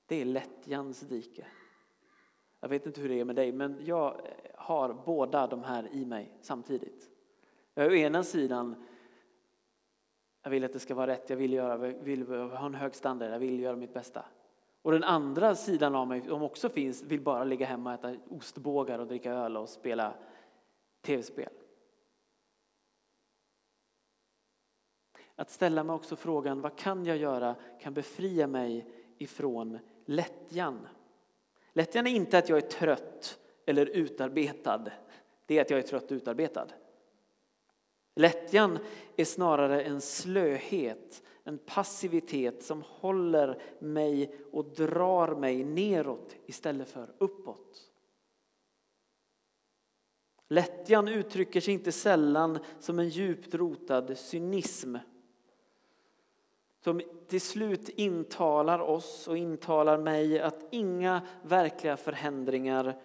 det 0.06 0.16
är 0.16 0.24
lättjans 0.24 1.00
dike. 1.00 1.46
Jag 2.60 2.68
vet 2.68 2.86
inte 2.86 3.00
hur 3.00 3.08
det 3.08 3.20
är 3.20 3.24
med 3.24 3.36
dig, 3.36 3.52
men 3.52 3.80
jag 3.84 4.20
har 4.54 4.94
båda 4.94 5.46
de 5.46 5.62
här 5.62 5.88
i 5.92 6.04
mig 6.04 6.38
samtidigt. 6.40 7.10
Jag 7.74 7.86
är 7.86 7.90
å 7.90 7.94
ena 7.94 8.22
sidan, 8.22 8.84
jag 10.44 10.50
vill 10.50 10.64
att 10.64 10.72
det 10.72 10.78
ska 10.78 10.94
vara 10.94 11.06
rätt, 11.06 11.30
jag 11.30 11.36
vill, 11.36 11.52
göra, 11.52 11.76
vill 11.76 12.26
ha 12.28 12.66
en 12.66 12.74
hög 12.74 12.94
standard, 12.94 13.30
jag 13.30 13.38
vill 13.38 13.60
göra 13.60 13.76
mitt 13.76 13.94
bästa. 13.94 14.24
Och 14.82 14.92
den 14.92 15.04
andra 15.04 15.54
sidan 15.54 15.94
av 15.94 16.08
mig, 16.08 16.22
som 16.22 16.42
också 16.42 16.68
finns, 16.68 17.02
vill 17.02 17.20
bara 17.20 17.44
ligga 17.44 17.66
hemma 17.66 17.94
och 17.94 17.98
äta 17.98 18.16
ostbågar 18.30 18.98
och 18.98 19.06
dricka 19.06 19.32
öl 19.32 19.56
och 19.56 19.68
spela 19.68 20.14
tv-spel. 21.02 21.48
Att 25.34 25.50
ställa 25.50 25.84
mig 25.84 25.94
också 25.94 26.16
frågan, 26.16 26.60
vad 26.60 26.78
kan 26.78 27.06
jag 27.06 27.16
göra, 27.16 27.54
kan 27.80 27.94
befria 27.94 28.46
mig 28.46 28.86
ifrån 29.18 29.78
lättjan. 30.04 30.88
Lättjan 31.72 32.06
är 32.06 32.10
inte 32.10 32.38
att 32.38 32.48
jag 32.48 32.58
är 32.58 32.68
trött 32.68 33.38
eller 33.66 33.86
utarbetad, 33.86 34.84
det 35.46 35.58
är 35.58 35.60
att 35.60 35.70
jag 35.70 35.78
är 35.78 35.82
trött 35.82 36.10
och 36.10 36.14
utarbetad. 36.14 36.66
Lättjan 38.14 38.78
är 39.16 39.24
snarare 39.24 39.82
en 39.82 40.00
slöhet, 40.00 41.22
en 41.44 41.58
passivitet 41.58 42.62
som 42.62 42.82
håller 42.86 43.62
mig 43.78 44.34
och 44.52 44.64
drar 44.64 45.34
mig 45.34 45.64
neråt 45.64 46.36
istället 46.46 46.88
för 46.88 47.14
uppåt. 47.18 47.90
Lättjan 50.48 51.08
uttrycker 51.08 51.60
sig 51.60 51.74
inte 51.74 51.92
sällan 51.92 52.58
som 52.80 52.98
en 52.98 53.08
djupt 53.08 53.54
rotad 53.54 54.18
cynism 54.18 54.96
som 56.84 57.02
till 57.28 57.40
slut 57.40 57.88
intalar 57.88 58.78
oss 58.78 59.28
och 59.28 59.36
intalar 59.36 59.98
mig 59.98 60.40
att 60.40 60.66
inga 60.70 61.22
verkliga 61.42 61.96
förändringar 61.96 63.00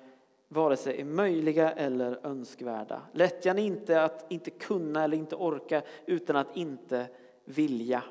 vare 0.51 0.77
sig 0.77 1.01
är 1.01 1.05
möjliga 1.05 1.71
eller 1.71 2.25
önskvärda. 2.25 3.01
Lättjan 3.13 3.59
är 3.59 3.63
inte 3.63 4.03
att 4.03 4.31
inte 4.31 4.49
kunna 4.49 5.03
eller 5.03 5.17
inte 5.17 5.35
orka 5.35 5.81
utan 6.05 6.35
att 6.35 6.57
inte 6.57 7.07
vilja. 7.45 8.03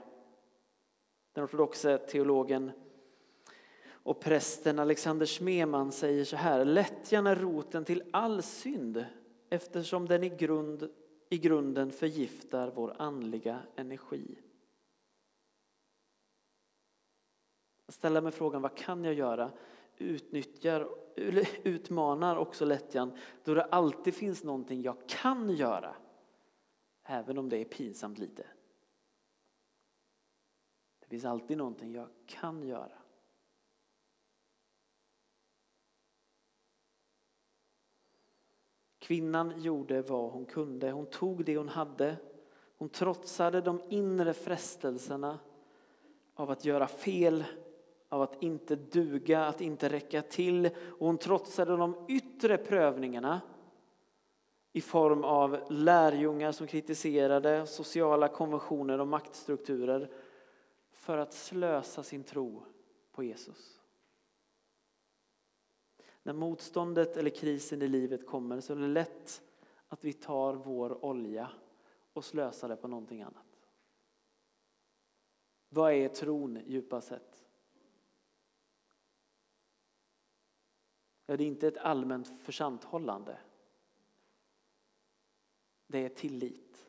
Den 1.33 1.45
ortodoxe 1.45 1.99
teologen 1.99 2.71
och 3.90 4.21
prästen 4.21 4.78
Alexander 4.78 5.26
Smeman 5.26 5.92
säger 5.92 6.25
så 6.25 6.37
här. 6.37 6.64
Lättjan 6.64 7.26
är 7.26 7.37
roten 7.37 7.85
till 7.85 8.02
all 8.12 8.42
synd 8.42 9.04
eftersom 9.50 10.09
den 10.09 10.25
i, 10.25 10.28
grund, 10.28 10.90
i 11.28 11.38
grunden 11.38 11.92
förgiftar 11.92 12.71
vår 12.75 12.95
andliga 12.99 13.59
energi. 13.76 14.38
Jag 17.87 17.95
ställer 17.95 18.21
mig 18.21 18.33
frågan 18.33 18.62
vad 18.62 18.76
kan 18.76 19.04
jag 19.04 19.14
göra? 19.14 19.50
Utnyttjar, 19.99 20.88
utmanar 21.64 22.37
också 22.37 22.64
lättjan 22.64 23.12
då 23.45 23.55
det 23.55 23.64
alltid 23.64 24.15
finns 24.15 24.45
någonting 24.45 24.82
jag 24.82 25.08
kan 25.08 25.50
göra. 25.50 25.97
Även 27.02 27.39
om 27.39 27.49
det 27.49 27.58
är 27.58 27.65
pinsamt 27.65 28.19
lite. 28.19 28.47
Det 31.00 31.06
finns 31.06 31.25
alltid 31.25 31.58
någonting 31.58 31.93
jag 31.93 32.08
kan 32.26 32.63
göra. 32.63 32.99
Kvinnan 38.99 39.61
gjorde 39.61 40.02
vad 40.02 40.32
hon 40.32 40.47
kunde. 40.47 40.91
Hon 40.91 41.06
tog 41.06 41.45
det 41.45 41.56
hon 41.56 41.69
hade. 41.69 42.17
Hon 42.76 42.89
trotsade 42.89 43.61
de 43.61 43.80
inre 43.89 44.34
frestelserna 44.34 45.39
av 46.34 46.50
att 46.50 46.65
göra 46.65 46.87
fel 46.87 47.45
av 48.08 48.23
att 48.23 48.42
inte 48.42 48.76
duga, 48.76 49.44
att 49.44 49.60
inte 49.60 49.88
räcka 49.88 50.23
till. 50.23 50.66
Och 50.99 51.06
hon 51.06 51.18
trotsade 51.18 51.76
de 51.76 52.04
yttre 52.08 52.58
prövningarna 52.58 53.40
i 54.73 54.80
form 54.80 55.25
av 55.25 55.58
lärjungar 55.71 56.52
som 56.52 56.66
kritiserade 56.66 57.66
sociala 57.66 58.28
konventioner 58.28 59.00
och 59.00 59.08
maktstrukturer 59.08 60.10
för 60.90 61.18
att 61.18 61.32
slösa 61.32 62.02
sin 62.02 62.25
tro 62.25 62.62
på 63.12 63.25
Jesus. 63.25 63.80
När 66.23 66.32
motståndet 66.32 67.16
eller 67.16 67.30
krisen 67.30 67.82
i 67.82 67.88
livet 67.88 68.26
kommer 68.26 68.60
så 68.60 68.73
är 68.73 68.76
det 68.76 68.86
lätt 68.86 69.42
att 69.88 70.04
vi 70.04 70.12
tar 70.12 70.54
vår 70.54 71.04
olja 71.04 71.50
och 72.12 72.25
slösar 72.25 72.68
det 72.68 72.76
på 72.76 72.88
någonting 72.88 73.23
annat. 73.23 73.44
Vad 75.68 75.92
är 75.92 76.08
tron 76.08 76.58
djupast 76.66 77.08
sett? 77.08 77.37
Ja, 81.30 81.36
det 81.36 81.45
är 81.45 81.49
inte 81.49 81.69
ett 81.69 81.78
allmänt 81.78 82.41
försanthållande. 82.41 83.38
Det 85.86 86.04
är 86.04 86.08
tillit. 86.08 86.86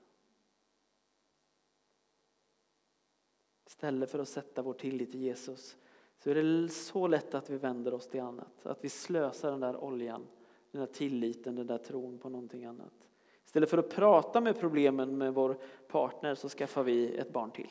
Istället 3.67 4.11
för 4.11 4.19
att 4.19 4.29
sätta 4.29 4.61
vår 4.61 4.73
tillit 4.73 5.11
till 5.11 5.21
Jesus 5.21 5.77
så 6.17 6.29
är 6.29 6.35
det 6.35 6.69
så 6.69 7.07
lätt 7.07 7.33
att 7.33 7.49
vi 7.49 7.57
vänder 7.57 7.93
oss 7.93 8.07
till 8.07 8.21
annat. 8.21 8.65
Att 8.65 8.83
vi 8.83 8.89
slösar 8.89 9.51
den 9.51 9.59
där 9.59 9.83
oljan, 9.83 10.27
den 10.71 10.79
där 10.79 10.93
tilliten, 10.93 11.55
den 11.55 11.67
där 11.67 11.77
tron 11.77 12.17
på 12.17 12.29
någonting 12.29 12.65
annat. 12.65 12.93
Istället 13.45 13.69
för 13.69 13.77
att 13.77 13.89
prata 13.89 14.41
med 14.41 14.59
problemen 14.59 15.17
med 15.17 15.33
vår 15.33 15.57
partner 15.87 16.35
så 16.35 16.49
skaffar 16.49 16.83
vi 16.83 17.17
ett 17.17 17.33
barn 17.33 17.51
till. 17.51 17.69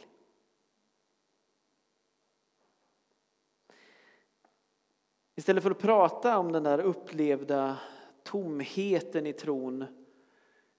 Istället 5.38 5.62
för 5.62 5.70
att 5.70 5.78
prata 5.78 6.38
om 6.38 6.52
den 6.52 6.62
där 6.62 6.78
upplevda 6.78 7.78
tomheten 8.22 9.26
i 9.26 9.32
tron, 9.32 9.82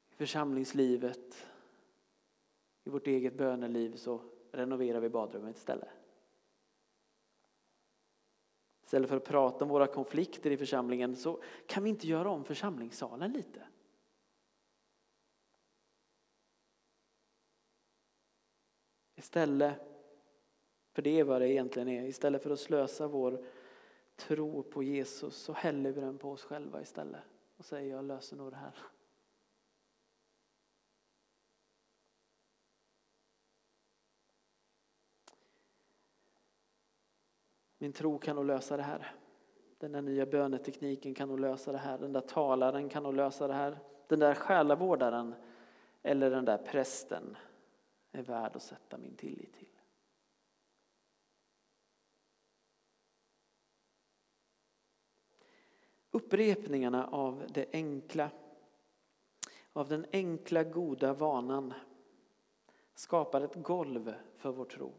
i 0.10 0.16
församlingslivet, 0.16 1.48
i 2.84 2.90
vårt 2.90 3.08
eget 3.08 3.38
böneliv 3.38 3.96
så 3.96 4.22
renoverar 4.52 5.00
vi 5.00 5.10
badrummet 5.10 5.58
istället. 5.58 5.90
Istället 8.84 9.10
för 9.10 9.18
att 9.18 9.24
prata 9.24 9.66
om 9.66 9.70
våra 9.70 9.88
konflikter 9.88 10.52
i 10.52 10.58
församlingen 10.58 11.16
så 11.16 11.42
kan 11.66 11.84
vi 11.84 11.90
inte 11.90 12.08
göra 12.08 12.30
om 12.30 12.44
församlingssalen 12.44 13.32
lite. 13.32 13.68
Istället, 19.16 19.82
för 20.94 21.02
det 21.02 21.20
är 21.20 21.24
vad 21.24 21.42
det 21.42 21.52
egentligen 21.52 21.88
är, 21.88 22.04
istället 22.04 22.44
för 22.44 22.50
att 22.50 22.60
slösa 22.60 23.08
vår 23.08 23.46
tro 24.20 24.64
på 24.64 24.84
Jesus 24.84 25.36
så 25.36 25.54
häller 25.54 25.92
vi 25.92 26.02
den 26.02 26.18
på 26.18 26.32
oss 26.32 26.44
själva 26.44 26.82
istället 26.82 27.22
och 27.58 27.66
säger 27.66 27.96
jag 27.96 28.06
löser 28.06 28.38
nog 28.38 28.52
det 28.52 28.58
här. 28.58 28.74
Min 37.78 37.94
tro 37.94 38.20
kan 38.20 38.36
nog 38.36 38.46
lösa 38.46 38.78
det 38.78 38.84
här. 38.84 39.16
Den 39.78 39.92
där 39.92 40.02
nya 40.02 40.26
bönetekniken 40.26 41.14
kan 41.14 41.28
nog 41.28 41.40
lösa 41.40 41.72
det 41.72 41.78
här. 41.78 41.98
Den 41.98 42.14
där 42.14 42.22
talaren 42.22 42.90
kan 42.90 43.04
nog 43.04 43.14
lösa 43.14 43.48
det 43.48 43.54
här. 43.54 43.80
Den 44.08 44.20
där 44.20 44.36
själavårdaren 44.36 45.36
eller 46.02 46.30
den 46.30 46.46
där 46.46 46.58
prästen 46.58 47.38
är 48.12 48.24
värd 48.24 48.56
att 48.56 48.62
sätta 48.62 48.98
min 48.98 49.16
tillit 49.16 49.54
till. 49.54 49.79
Upprepningarna 56.12 57.08
av 57.08 57.46
det 57.50 57.66
enkla, 57.74 58.30
av 59.74 59.90
den 59.90 60.06
enkla 60.12 60.64
goda 60.64 61.14
vanan 61.14 61.74
skapar 62.94 63.42
ett 63.42 63.56
golv 63.56 64.14
för 64.38 64.52
vår 64.52 64.66
tro. 64.66 64.94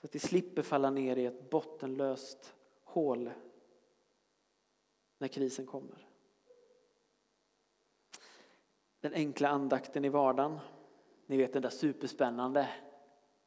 Så 0.00 0.06
att 0.06 0.14
vi 0.14 0.18
slipper 0.18 0.62
falla 0.62 0.90
ner 0.90 1.16
i 1.16 1.26
ett 1.26 1.50
bottenlöst 1.50 2.54
hål 2.82 3.30
när 5.18 5.28
krisen 5.28 5.66
kommer. 5.66 6.08
Den 9.00 9.12
enkla 9.12 9.48
andakten 9.48 10.04
i 10.04 10.08
vardagen. 10.08 10.58
Ni 11.26 11.36
vet 11.36 11.52
den 11.52 11.62
där 11.62 11.70
superspännande. 11.70 12.68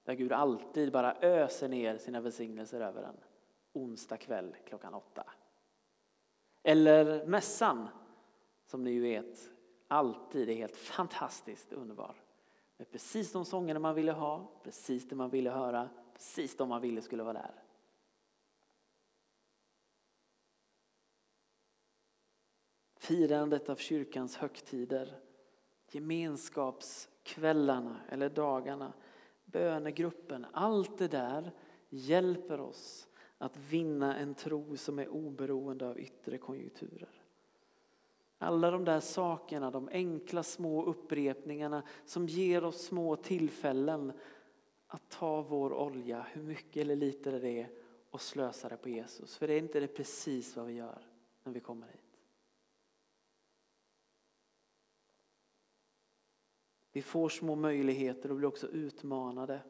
Där 0.04 0.14
Gud 0.14 0.32
alltid 0.32 0.92
bara 0.92 1.16
öser 1.16 1.68
ner 1.68 1.98
sina 1.98 2.22
välsignelser 2.22 2.82
över 2.82 3.04
en 3.04 3.18
onsdag 3.78 4.18
kväll 4.18 4.56
klockan 4.66 4.94
åtta. 4.94 5.24
Eller 6.64 7.26
mässan, 7.26 7.88
som 8.66 8.84
ni 8.84 8.92
ju 8.92 9.02
vet 9.02 9.52
alltid 9.88 10.50
är 10.50 10.56
helt 10.56 10.76
fantastiskt 10.76 11.74
underbar. 11.74 12.16
Med 12.78 12.92
precis 12.92 13.32
de 13.32 13.46
sångerna 13.46 13.80
man 13.80 13.96
ville 13.96 14.12
ha, 14.12 14.52
precis 14.64 15.10
det 15.10 15.16
man 15.16 15.30
ville 15.30 15.50
höra, 15.50 15.90
precis 16.14 16.58
de 16.58 16.70
man 16.70 16.82
ville 16.82 17.02
skulle 17.02 17.24
vara 17.24 17.34
där. 17.34 17.64
Firandet 22.96 23.70
av 23.70 23.76
kyrkans 23.76 24.38
högtider, 24.38 25.20
gemenskapskvällarna 25.92 28.02
eller 28.10 28.30
dagarna, 28.30 28.94
bönegruppen, 29.46 30.46
allt 30.52 30.98
det 30.98 31.08
där 31.08 31.52
hjälper 31.90 32.60
oss 32.60 33.07
att 33.38 33.58
vinna 33.58 34.18
en 34.18 34.36
tro 34.36 34.78
som 34.78 35.00
är 35.00 35.08
oberoende 35.08 35.88
av 35.88 36.00
yttre 36.00 36.38
konjunkturer. 36.38 37.24
Alla 38.38 38.72
de 38.72 38.86
där 38.86 39.00
sakerna, 39.00 39.72
de 39.72 39.90
enkla 39.92 40.44
små 40.44 40.86
upprepningarna 40.86 41.84
som 42.06 42.28
ger 42.28 42.64
oss 42.64 42.86
små 42.86 43.16
tillfällen 43.16 44.12
att 44.88 45.10
ta 45.10 45.42
vår 45.42 45.74
olja, 45.74 46.26
hur 46.32 46.44
mycket 46.44 46.82
eller 46.82 46.96
lite 46.96 47.32
det 47.32 47.62
är, 47.62 47.70
och 48.10 48.22
slösa 48.22 48.70
det 48.70 48.78
på 48.78 48.90
Jesus. 48.90 49.38
För 49.38 49.48
det 49.48 49.54
är 49.54 49.60
inte 49.60 49.80
det 49.80 49.88
precis 49.88 50.56
vad 50.56 50.66
vi 50.66 50.74
gör 50.74 51.02
när 51.44 51.54
vi 51.54 51.60
kommer 51.60 51.88
hit. 51.88 52.02
Vi 56.92 57.02
får 57.02 57.30
små 57.30 57.56
möjligheter 57.56 58.30
och 58.30 58.38
blir 58.38 58.48
också 58.48 58.68
utmanade 58.68 59.62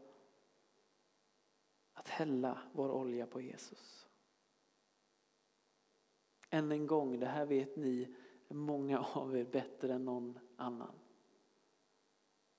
att 1.98 2.08
hälla 2.08 2.58
vår 2.72 2.92
olja 2.92 3.28
på 3.28 3.42
Jesus. 3.42 4.08
Än 6.50 6.72
en 6.72 6.88
gång, 6.88 7.20
det 7.20 7.26
här 7.26 7.46
vet 7.46 7.76
ni 7.76 8.16
många 8.48 9.00
av 9.00 9.38
er 9.38 9.44
bättre 9.44 9.94
än 9.94 10.06
någon 10.06 10.40
annan. 10.56 10.96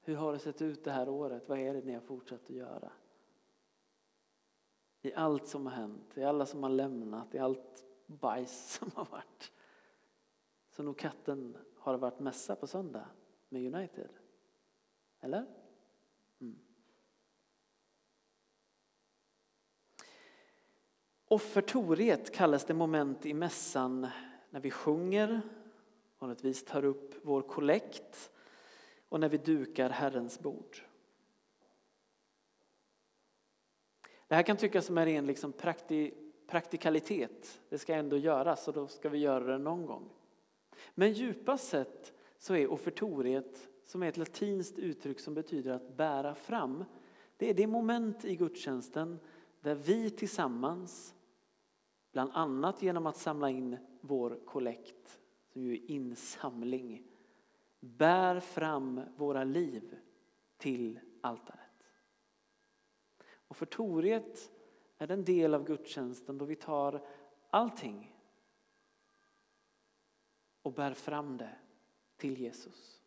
Hur 0.00 0.16
har 0.16 0.32
det 0.32 0.38
sett 0.38 0.62
ut 0.62 0.84
det 0.84 0.90
här 0.90 1.08
året? 1.08 1.48
Vad 1.48 1.58
är 1.58 1.74
det 1.74 1.84
ni 1.84 1.94
har 1.94 2.00
fortsatt 2.00 2.44
att 2.44 2.50
göra? 2.50 2.92
I 5.02 5.14
allt 5.14 5.46
som 5.46 5.66
har 5.66 5.72
hänt, 5.72 6.18
i 6.18 6.24
alla 6.24 6.46
som 6.46 6.62
har 6.62 6.70
lämnat, 6.70 7.34
i 7.34 7.38
allt 7.38 7.84
bajs 8.06 8.72
som 8.78 8.90
har 8.94 9.04
varit. 9.04 9.52
Så 10.70 10.82
nog 10.82 10.98
katten 10.98 11.56
har 11.76 11.92
det 11.92 11.98
varit 11.98 12.20
mässa 12.20 12.56
på 12.56 12.66
söndag 12.66 13.08
med 13.48 13.74
United. 13.74 14.10
Eller? 15.20 15.67
Offertoriet 21.30 22.32
kallas 22.32 22.64
det 22.64 22.74
moment 22.74 23.26
i 23.26 23.34
mässan 23.34 24.06
när 24.50 24.60
vi 24.60 24.70
sjunger, 24.70 25.40
vanligtvis 26.18 26.64
tar 26.64 26.84
upp 26.84 27.14
vår 27.22 27.42
kollekt 27.42 28.30
och 29.08 29.20
när 29.20 29.28
vi 29.28 29.38
dukar 29.38 29.90
Herrens 29.90 30.40
bord. 30.40 30.82
Det 34.28 34.34
här 34.34 34.42
kan 34.42 34.56
tyckas 34.56 34.86
som 34.86 34.98
en 34.98 35.04
ren 35.04 35.26
liksom 35.26 35.52
prakti, 35.52 36.14
praktikalitet. 36.46 37.60
Det 37.68 37.78
ska 37.78 37.94
ändå 37.94 38.16
göras 38.16 38.68
och 38.68 38.74
då 38.74 38.86
ska 38.86 39.08
vi 39.08 39.18
göra 39.18 39.44
det 39.44 39.58
någon 39.58 39.86
gång. 39.86 40.10
Men 40.94 41.12
djupast 41.12 41.68
sett 41.68 42.12
så 42.38 42.54
är 42.54 42.72
offertoriet, 42.72 43.68
som 43.84 44.02
är 44.02 44.08
ett 44.08 44.16
latinskt 44.16 44.78
uttryck 44.78 45.20
som 45.20 45.34
betyder 45.34 45.72
att 45.72 45.96
bära 45.96 46.34
fram, 46.34 46.84
det 47.36 47.50
är 47.50 47.54
det 47.54 47.66
moment 47.66 48.24
i 48.24 48.36
gudstjänsten 48.36 49.18
där 49.60 49.74
vi 49.74 50.10
tillsammans, 50.10 51.14
bland 52.12 52.30
annat 52.32 52.82
genom 52.82 53.06
att 53.06 53.16
samla 53.16 53.50
in 53.50 53.76
vår 54.00 54.40
kollekt, 54.46 55.20
som 55.52 55.62
ju 55.62 55.72
är 55.72 55.90
insamling, 55.90 57.06
bär 57.80 58.40
fram 58.40 59.00
våra 59.16 59.44
liv 59.44 59.98
till 60.56 61.00
altaret. 61.20 61.60
Och 63.30 63.56
förtoriet 63.56 64.50
är 64.98 65.06
den 65.06 65.24
del 65.24 65.54
av 65.54 65.64
gudstjänsten 65.64 66.38
då 66.38 66.44
vi 66.44 66.56
tar 66.56 67.06
allting 67.50 68.14
och 70.62 70.72
bär 70.72 70.94
fram 70.94 71.36
det 71.36 71.56
till 72.16 72.38
Jesus. 72.40 73.00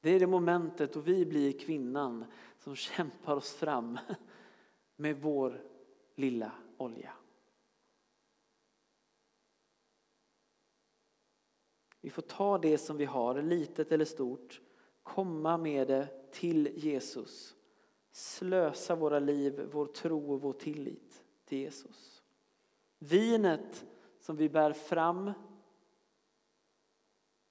Det 0.00 0.10
är 0.10 0.20
det 0.20 0.26
momentet 0.26 0.92
då 0.92 1.00
vi 1.00 1.26
blir 1.26 1.58
kvinnan 1.58 2.24
som 2.58 2.76
kämpar 2.76 3.36
oss 3.36 3.54
fram 3.54 3.98
med 4.96 5.20
vår 5.20 5.62
lilla 6.20 6.52
olja. 6.76 7.12
Vi 12.00 12.10
får 12.10 12.22
ta 12.22 12.58
det 12.58 12.78
som 12.78 12.96
vi 12.96 13.04
har, 13.04 13.42
litet 13.42 13.92
eller 13.92 14.04
stort, 14.04 14.60
komma 15.02 15.58
med 15.58 15.88
det 15.88 16.32
till 16.32 16.72
Jesus. 16.76 17.56
Slösa 18.12 18.94
våra 18.94 19.18
liv, 19.18 19.68
vår 19.72 19.86
tro 19.86 20.32
och 20.32 20.40
vår 20.40 20.52
tillit 20.52 21.24
till 21.44 21.58
Jesus. 21.58 22.22
Vinet 22.98 23.86
som 24.18 24.36
vi 24.36 24.48
bär 24.48 24.72
fram 24.72 25.32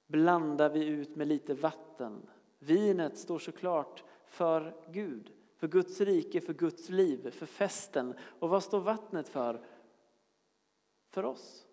blandar 0.06 0.70
vi 0.70 0.84
ut 0.84 1.16
med 1.16 1.28
lite 1.28 1.54
vatten. 1.54 2.26
Vinet 2.58 3.18
står 3.18 3.38
såklart 3.38 4.04
för 4.24 4.76
Gud, 4.88 5.32
för 5.60 5.68
Guds 5.68 6.00
rike, 6.00 6.40
för 6.40 6.54
Guds 6.54 6.88
liv, 6.88 7.30
för 7.30 7.46
festen. 7.46 8.14
Och 8.20 8.48
vad 8.48 8.62
står 8.62 8.80
vattnet 8.80 9.28
för? 9.28 9.64
För 11.08 11.24
oss. 11.24 11.66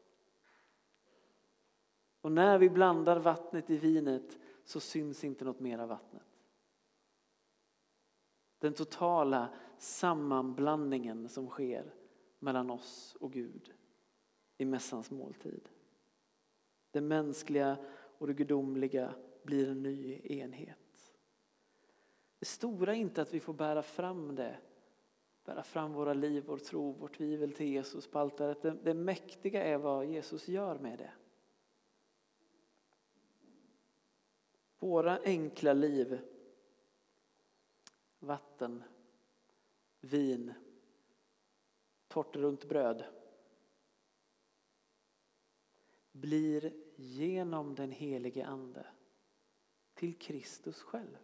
Och 2.22 2.32
när 2.32 2.58
vi 2.58 2.70
blandar 2.70 3.20
vattnet 3.20 3.70
i 3.70 3.78
vinet 3.78 4.38
så 4.64 4.80
syns 4.80 5.24
inte 5.24 5.46
något 5.46 5.60
mer 5.60 5.80
av 5.80 5.90
vattnet. 5.90 6.24
Den 8.60 8.74
totala 8.74 9.50
sammanblandningen 9.78 11.30
som 11.30 11.48
sker 11.48 11.94
mellan 12.40 12.70
oss 12.70 13.16
och 13.20 13.34
Gud 13.34 13.74
i 14.58 14.66
mässans 14.66 15.12
måltid. 15.12 15.70
Det 16.92 17.02
mänskliga 17.02 17.78
och 18.18 18.28
det 18.28 18.34
gudomliga 18.34 19.16
blir 19.44 19.70
en 19.70 19.84
ny 19.84 20.22
enhet. 20.24 20.87
Det 22.40 22.46
stora 22.46 22.96
är 22.96 23.00
inte 23.00 23.22
att 23.22 23.34
vi 23.34 23.40
får 23.40 23.54
bära 23.54 23.84
fram 23.84 24.36
det, 24.36 24.58
bära 25.46 25.64
fram 25.64 25.94
våra 25.94 26.14
liv, 26.14 26.44
vår 26.48 26.58
tro, 26.58 26.92
vårt 26.92 27.18
tvivel 27.18 27.54
till 27.54 27.68
Jesus 27.68 28.08
på 28.08 28.20
altaret. 28.20 28.62
Det, 28.62 28.72
det 28.84 28.94
mäktiga 28.94 29.64
är 29.64 29.78
vad 29.78 30.06
Jesus 30.06 30.48
gör 30.48 30.80
med 30.80 31.00
det. 31.00 31.12
Våra 34.80 35.20
enkla 35.24 35.74
liv, 35.74 36.20
vatten, 38.20 38.84
vin, 40.02 40.54
torrt 42.08 42.36
runt 42.36 42.66
bröd 42.66 43.04
blir 46.12 46.74
genom 46.96 47.76
den 47.76 47.92
helige 47.92 48.46
Ande 48.46 48.88
till 49.94 50.18
Kristus 50.20 50.82
själv. 50.82 51.18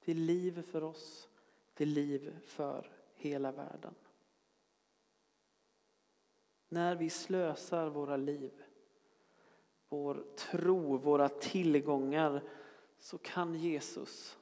Till 0.00 0.18
liv 0.18 0.62
för 0.62 0.82
oss, 0.82 1.28
till 1.74 1.88
liv 1.88 2.38
för 2.44 2.90
hela 3.14 3.52
världen. 3.52 3.94
När 6.68 6.96
vi 6.96 7.10
slösar 7.10 7.88
våra 7.88 8.16
liv 8.16 8.52
vår 9.90 10.24
tro, 10.36 10.96
våra 10.96 11.28
tillgångar 11.28 12.42
så 12.98 13.18
kan 13.18 13.54
Jesus 13.54 14.38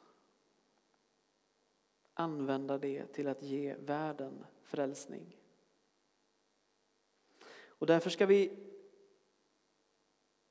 använda 2.15 2.79
det 2.79 3.07
till 3.07 3.29
att 3.29 3.43
ge 3.43 3.75
världen 3.75 4.45
frälsning. 4.63 5.37
Och 7.67 7.87
därför 7.87 8.11
ska 8.11 8.27
vi 8.27 8.59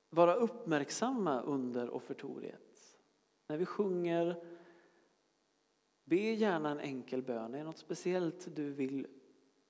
vara 0.09 0.33
uppmärksamma 0.33 1.41
under 1.41 1.89
offertoriet. 1.89 2.97
När 3.47 3.57
vi 3.57 3.65
sjunger, 3.65 4.56
be 6.07 6.15
gärna 6.15 6.71
en 6.71 6.79
enkel 6.79 7.21
bön. 7.21 7.53
Är 7.53 7.57
det 7.57 7.63
något 7.63 7.77
speciellt 7.77 8.55
du 8.55 8.71
vill 8.71 9.07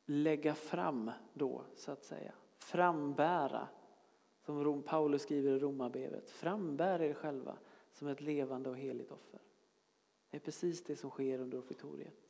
lägga 0.06 0.56
fram 0.56 1.12
då, 1.34 1.64
så 1.76 1.92
att 1.92 2.04
säga? 2.04 2.32
Frambära 2.58 3.68
som 4.46 4.84
Paulus 4.84 5.22
skriver 5.22 5.52
i 5.52 5.60
Romarbrevet, 5.60 6.30
frambär 6.30 7.02
er 7.02 7.14
själva 7.14 7.58
som 7.92 8.08
ett 8.08 8.22
levande 8.22 8.70
och 8.70 8.78
heligt 8.78 9.12
offer. 9.12 9.42
Det 10.30 10.38
är 10.38 10.42
precis 10.42 10.84
det 10.84 10.96
som 10.96 11.10
sker 11.10 11.40
under 11.40 11.58
offertoriet. 11.58 12.28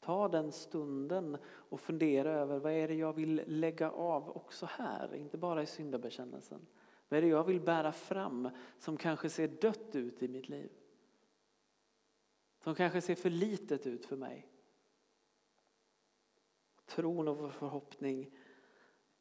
Ta 0.00 0.28
den 0.28 0.52
stunden 0.52 1.36
och 1.44 1.80
fundera 1.80 2.32
över 2.32 2.58
vad 2.58 2.72
är 2.72 2.88
det 2.88 2.94
jag 2.94 3.12
vill 3.12 3.42
lägga 3.46 3.90
av 3.90 4.36
också 4.36 4.66
här, 4.66 5.14
inte 5.14 5.38
bara 5.38 5.62
i 5.62 5.66
syndabekännelsen. 5.66 6.66
Vad 7.08 7.18
är 7.18 7.22
det 7.22 7.28
jag 7.28 7.44
vill 7.44 7.60
bära 7.60 7.92
fram 7.92 8.48
som 8.78 8.96
kanske 8.96 9.30
ser 9.30 9.48
dött 9.48 9.96
ut 9.96 10.22
i 10.22 10.28
mitt 10.28 10.48
liv? 10.48 10.70
Som 12.68 12.74
kanske 12.74 13.00
ser 13.00 13.14
för 13.14 13.30
litet 13.30 13.86
ut 13.86 14.06
för 14.06 14.16
mig. 14.16 14.46
Tron 16.86 17.28
och 17.28 17.36
vår 17.36 17.50
förhoppning 17.50 18.30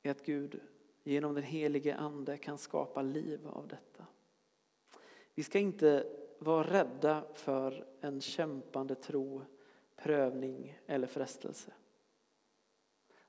är 0.02 0.12
att 0.12 0.26
Gud 0.26 0.60
genom 1.04 1.36
den 1.36 1.44
helige 1.44 1.96
Ande 1.96 2.38
kan 2.38 2.58
skapa 2.58 3.02
liv 3.02 3.48
av 3.48 3.68
detta. 3.68 4.06
Vi 5.36 5.44
ska 5.44 5.60
inte 5.60 6.08
vara 6.40 6.74
rädda 6.74 7.26
för 7.34 7.88
en 8.02 8.22
kämpande 8.22 8.96
tro, 8.96 9.42
prövning 9.96 10.80
eller 10.86 11.08
frestelse. 11.08 11.74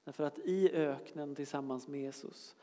Därför 0.04 0.24
att 0.24 0.38
i 0.38 0.72
öknen 0.72 1.34
tillsammans 1.34 1.88
med 1.88 2.00
Jesus 2.00 2.56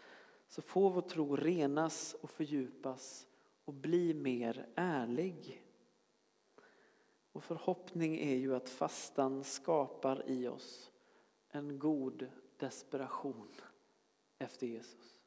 så 0.47 0.61
får 0.61 0.89
vår 0.89 1.01
tro 1.01 1.35
renas 1.35 2.15
och 2.21 2.29
fördjupas 2.29 3.27
och 3.65 3.73
bli 3.73 4.13
mer 4.13 4.67
ärlig. 4.75 5.64
Vår 7.35 7.41
förhoppning 7.41 8.17
är 8.17 8.35
ju 8.35 8.55
att 8.55 8.69
fastan 8.69 9.43
skapar 9.43 10.29
i 10.29 10.47
oss 10.47 10.91
en 11.49 11.79
god 11.79 12.27
desperation 12.57 13.51
efter 14.37 14.67
Jesus. 14.67 15.21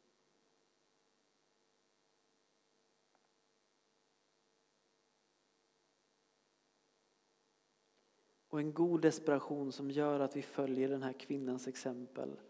Och 8.49 8.61
en 8.61 8.73
god 8.73 9.03
desperation 9.03 9.73
som 9.73 9.91
gör 9.91 10.21
att 10.21 10.37
vi 10.37 10.43
följer 10.43 10.89
den 10.89 11.03
här 11.03 11.13
kvinnans 11.13 11.69
exempel 11.69 12.41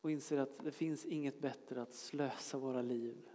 och 0.00 0.10
inser 0.10 0.38
att 0.38 0.64
det 0.64 0.72
finns 0.72 1.04
inget 1.04 1.40
bättre 1.40 1.82
att 1.82 1.94
slösa 1.94 2.58
våra 2.58 2.82
liv, 2.82 3.28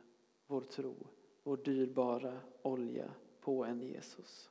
vår 0.48 0.62
tro, 0.62 0.96
vår 1.44 1.58
dyrbara 1.58 2.42
olja 2.62 3.12
på 3.42 3.66
än 3.66 3.82
Jesus. 3.82 4.50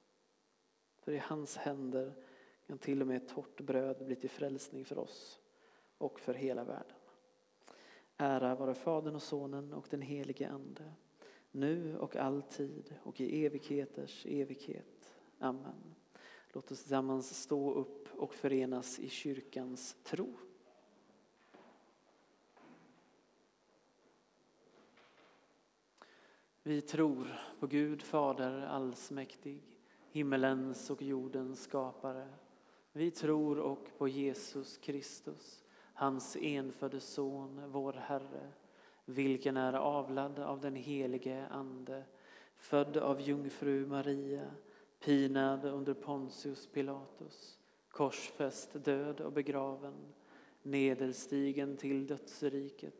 För 0.99 1.13
i 1.13 1.19
hans 1.19 1.57
händer 1.57 2.13
kan 2.67 2.79
till 2.79 3.01
och 3.01 3.07
med 3.07 3.29
torrt 3.29 3.61
bröd 3.61 4.05
bli 4.05 4.17
till 4.17 4.31
frälsning 4.31 4.85
för 4.85 4.99
oss 4.99 5.41
och 5.99 6.21
för 6.21 6.35
hela 6.35 6.65
världen. 6.65 6.97
Ära 8.17 8.55
vare 8.55 8.75
Fadern 8.75 9.15
och 9.15 9.23
Sonen 9.23 9.73
och 9.73 9.87
den 9.91 10.03
helige 10.03 10.49
Ande, 10.49 10.93
nu 11.51 11.99
och 11.99 12.17
alltid 12.17 12.95
och 13.03 13.21
i 13.21 13.47
evigheters 13.47 14.27
evighet. 14.27 15.21
Amen. 15.39 15.95
Låt 16.53 16.71
oss 16.71 16.81
tillsammans 16.81 17.43
stå 17.43 17.75
upp 17.75 18.09
och 18.15 18.35
förenas 18.35 18.99
i 18.99 19.09
kyrkans 19.09 19.97
tro. 20.03 20.35
Vi 26.71 26.81
tror 26.81 27.41
på 27.61 27.67
Gud 27.67 28.03
Fader 28.03 28.67
allsmäktig, 28.67 29.63
himmelens 30.11 30.91
och 30.91 31.03
jordens 31.03 31.63
skapare. 31.63 32.29
Vi 32.93 33.11
tror 33.11 33.59
och 33.59 33.99
på 33.99 34.09
Jesus 34.09 34.79
Kristus, 34.79 35.65
hans 35.95 36.37
enfödde 36.41 37.01
Son, 37.01 37.63
vår 37.73 37.93
Herre, 37.93 38.53
vilken 39.05 39.57
är 39.57 39.73
avlad 39.73 40.39
av 40.39 40.61
den 40.61 40.75
helige 40.75 41.47
Ande, 41.47 42.05
född 42.57 42.97
av 42.97 43.21
jungfru 43.21 43.87
Maria, 43.87 44.51
pinad 45.05 45.65
under 45.65 45.95
Pontius 45.95 46.67
Pilatus, 46.67 47.59
korsfäst, 47.89 48.85
död 48.85 49.21
och 49.21 49.33
begraven, 49.33 49.95
nederstigen 50.63 51.77
till 51.77 52.07
dödsriket, 52.07 53.00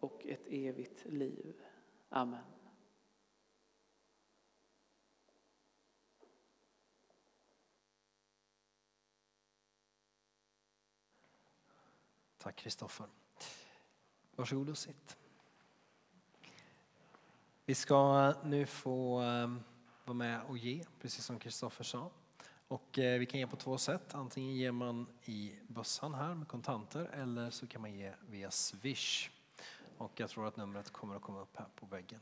och 0.00 0.26
ett 0.26 0.46
evigt 0.46 1.04
liv. 1.04 1.54
Amen. 2.08 2.44
Tack 12.38 12.56
Kristoffer. 12.56 13.06
Varsågod 14.36 14.68
och 14.70 14.78
sitt. 14.78 15.16
Vi 17.64 17.74
ska 17.74 18.34
nu 18.44 18.66
få 18.66 19.18
ehm, 19.18 19.62
vara 20.04 20.14
med 20.14 20.42
och 20.42 20.58
ge, 20.58 20.84
precis 21.00 21.24
som 21.24 21.38
Kristoffer 21.38 21.84
sa. 21.84 22.10
Och 22.68 22.98
eh, 22.98 23.18
vi 23.18 23.26
kan 23.26 23.40
ge 23.40 23.46
på 23.46 23.56
två 23.56 23.78
sätt. 23.78 24.14
Antingen 24.14 24.54
ger 24.54 24.72
man 24.72 25.06
i 25.24 25.54
bössan 25.68 26.14
här 26.14 26.34
med 26.34 26.48
kontanter 26.48 27.04
eller 27.04 27.50
så 27.50 27.66
kan 27.66 27.80
man 27.80 27.94
ge 27.94 28.12
via 28.28 28.50
Swish. 28.50 29.30
Och 30.00 30.20
jag 30.20 30.30
tror 30.30 30.46
att 30.46 30.56
numret 30.56 30.90
kommer 30.90 31.16
att 31.16 31.22
komma 31.22 31.40
upp 31.40 31.56
här 31.56 31.68
på 31.74 31.86
väggen. 31.86 32.20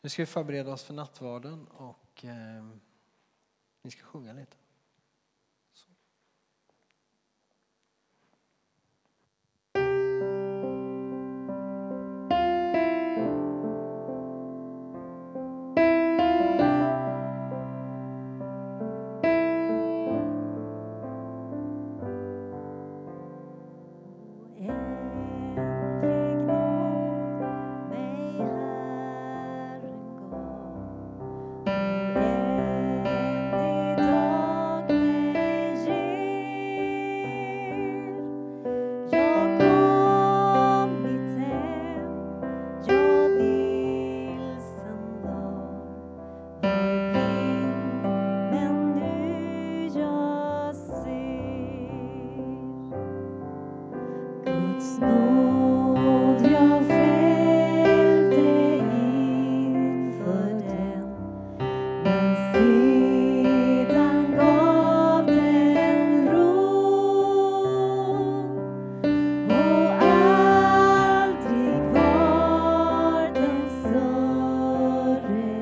Nu 0.00 0.08
ska 0.08 0.22
vi 0.22 0.26
förbereda 0.26 0.72
oss 0.72 0.82
för 0.84 0.94
nattvarden 0.94 1.66
och 1.66 2.24
eh, 2.24 2.64
ni 3.82 3.90
ska 3.90 4.02
sjunga 4.02 4.32
lite. 4.32 4.56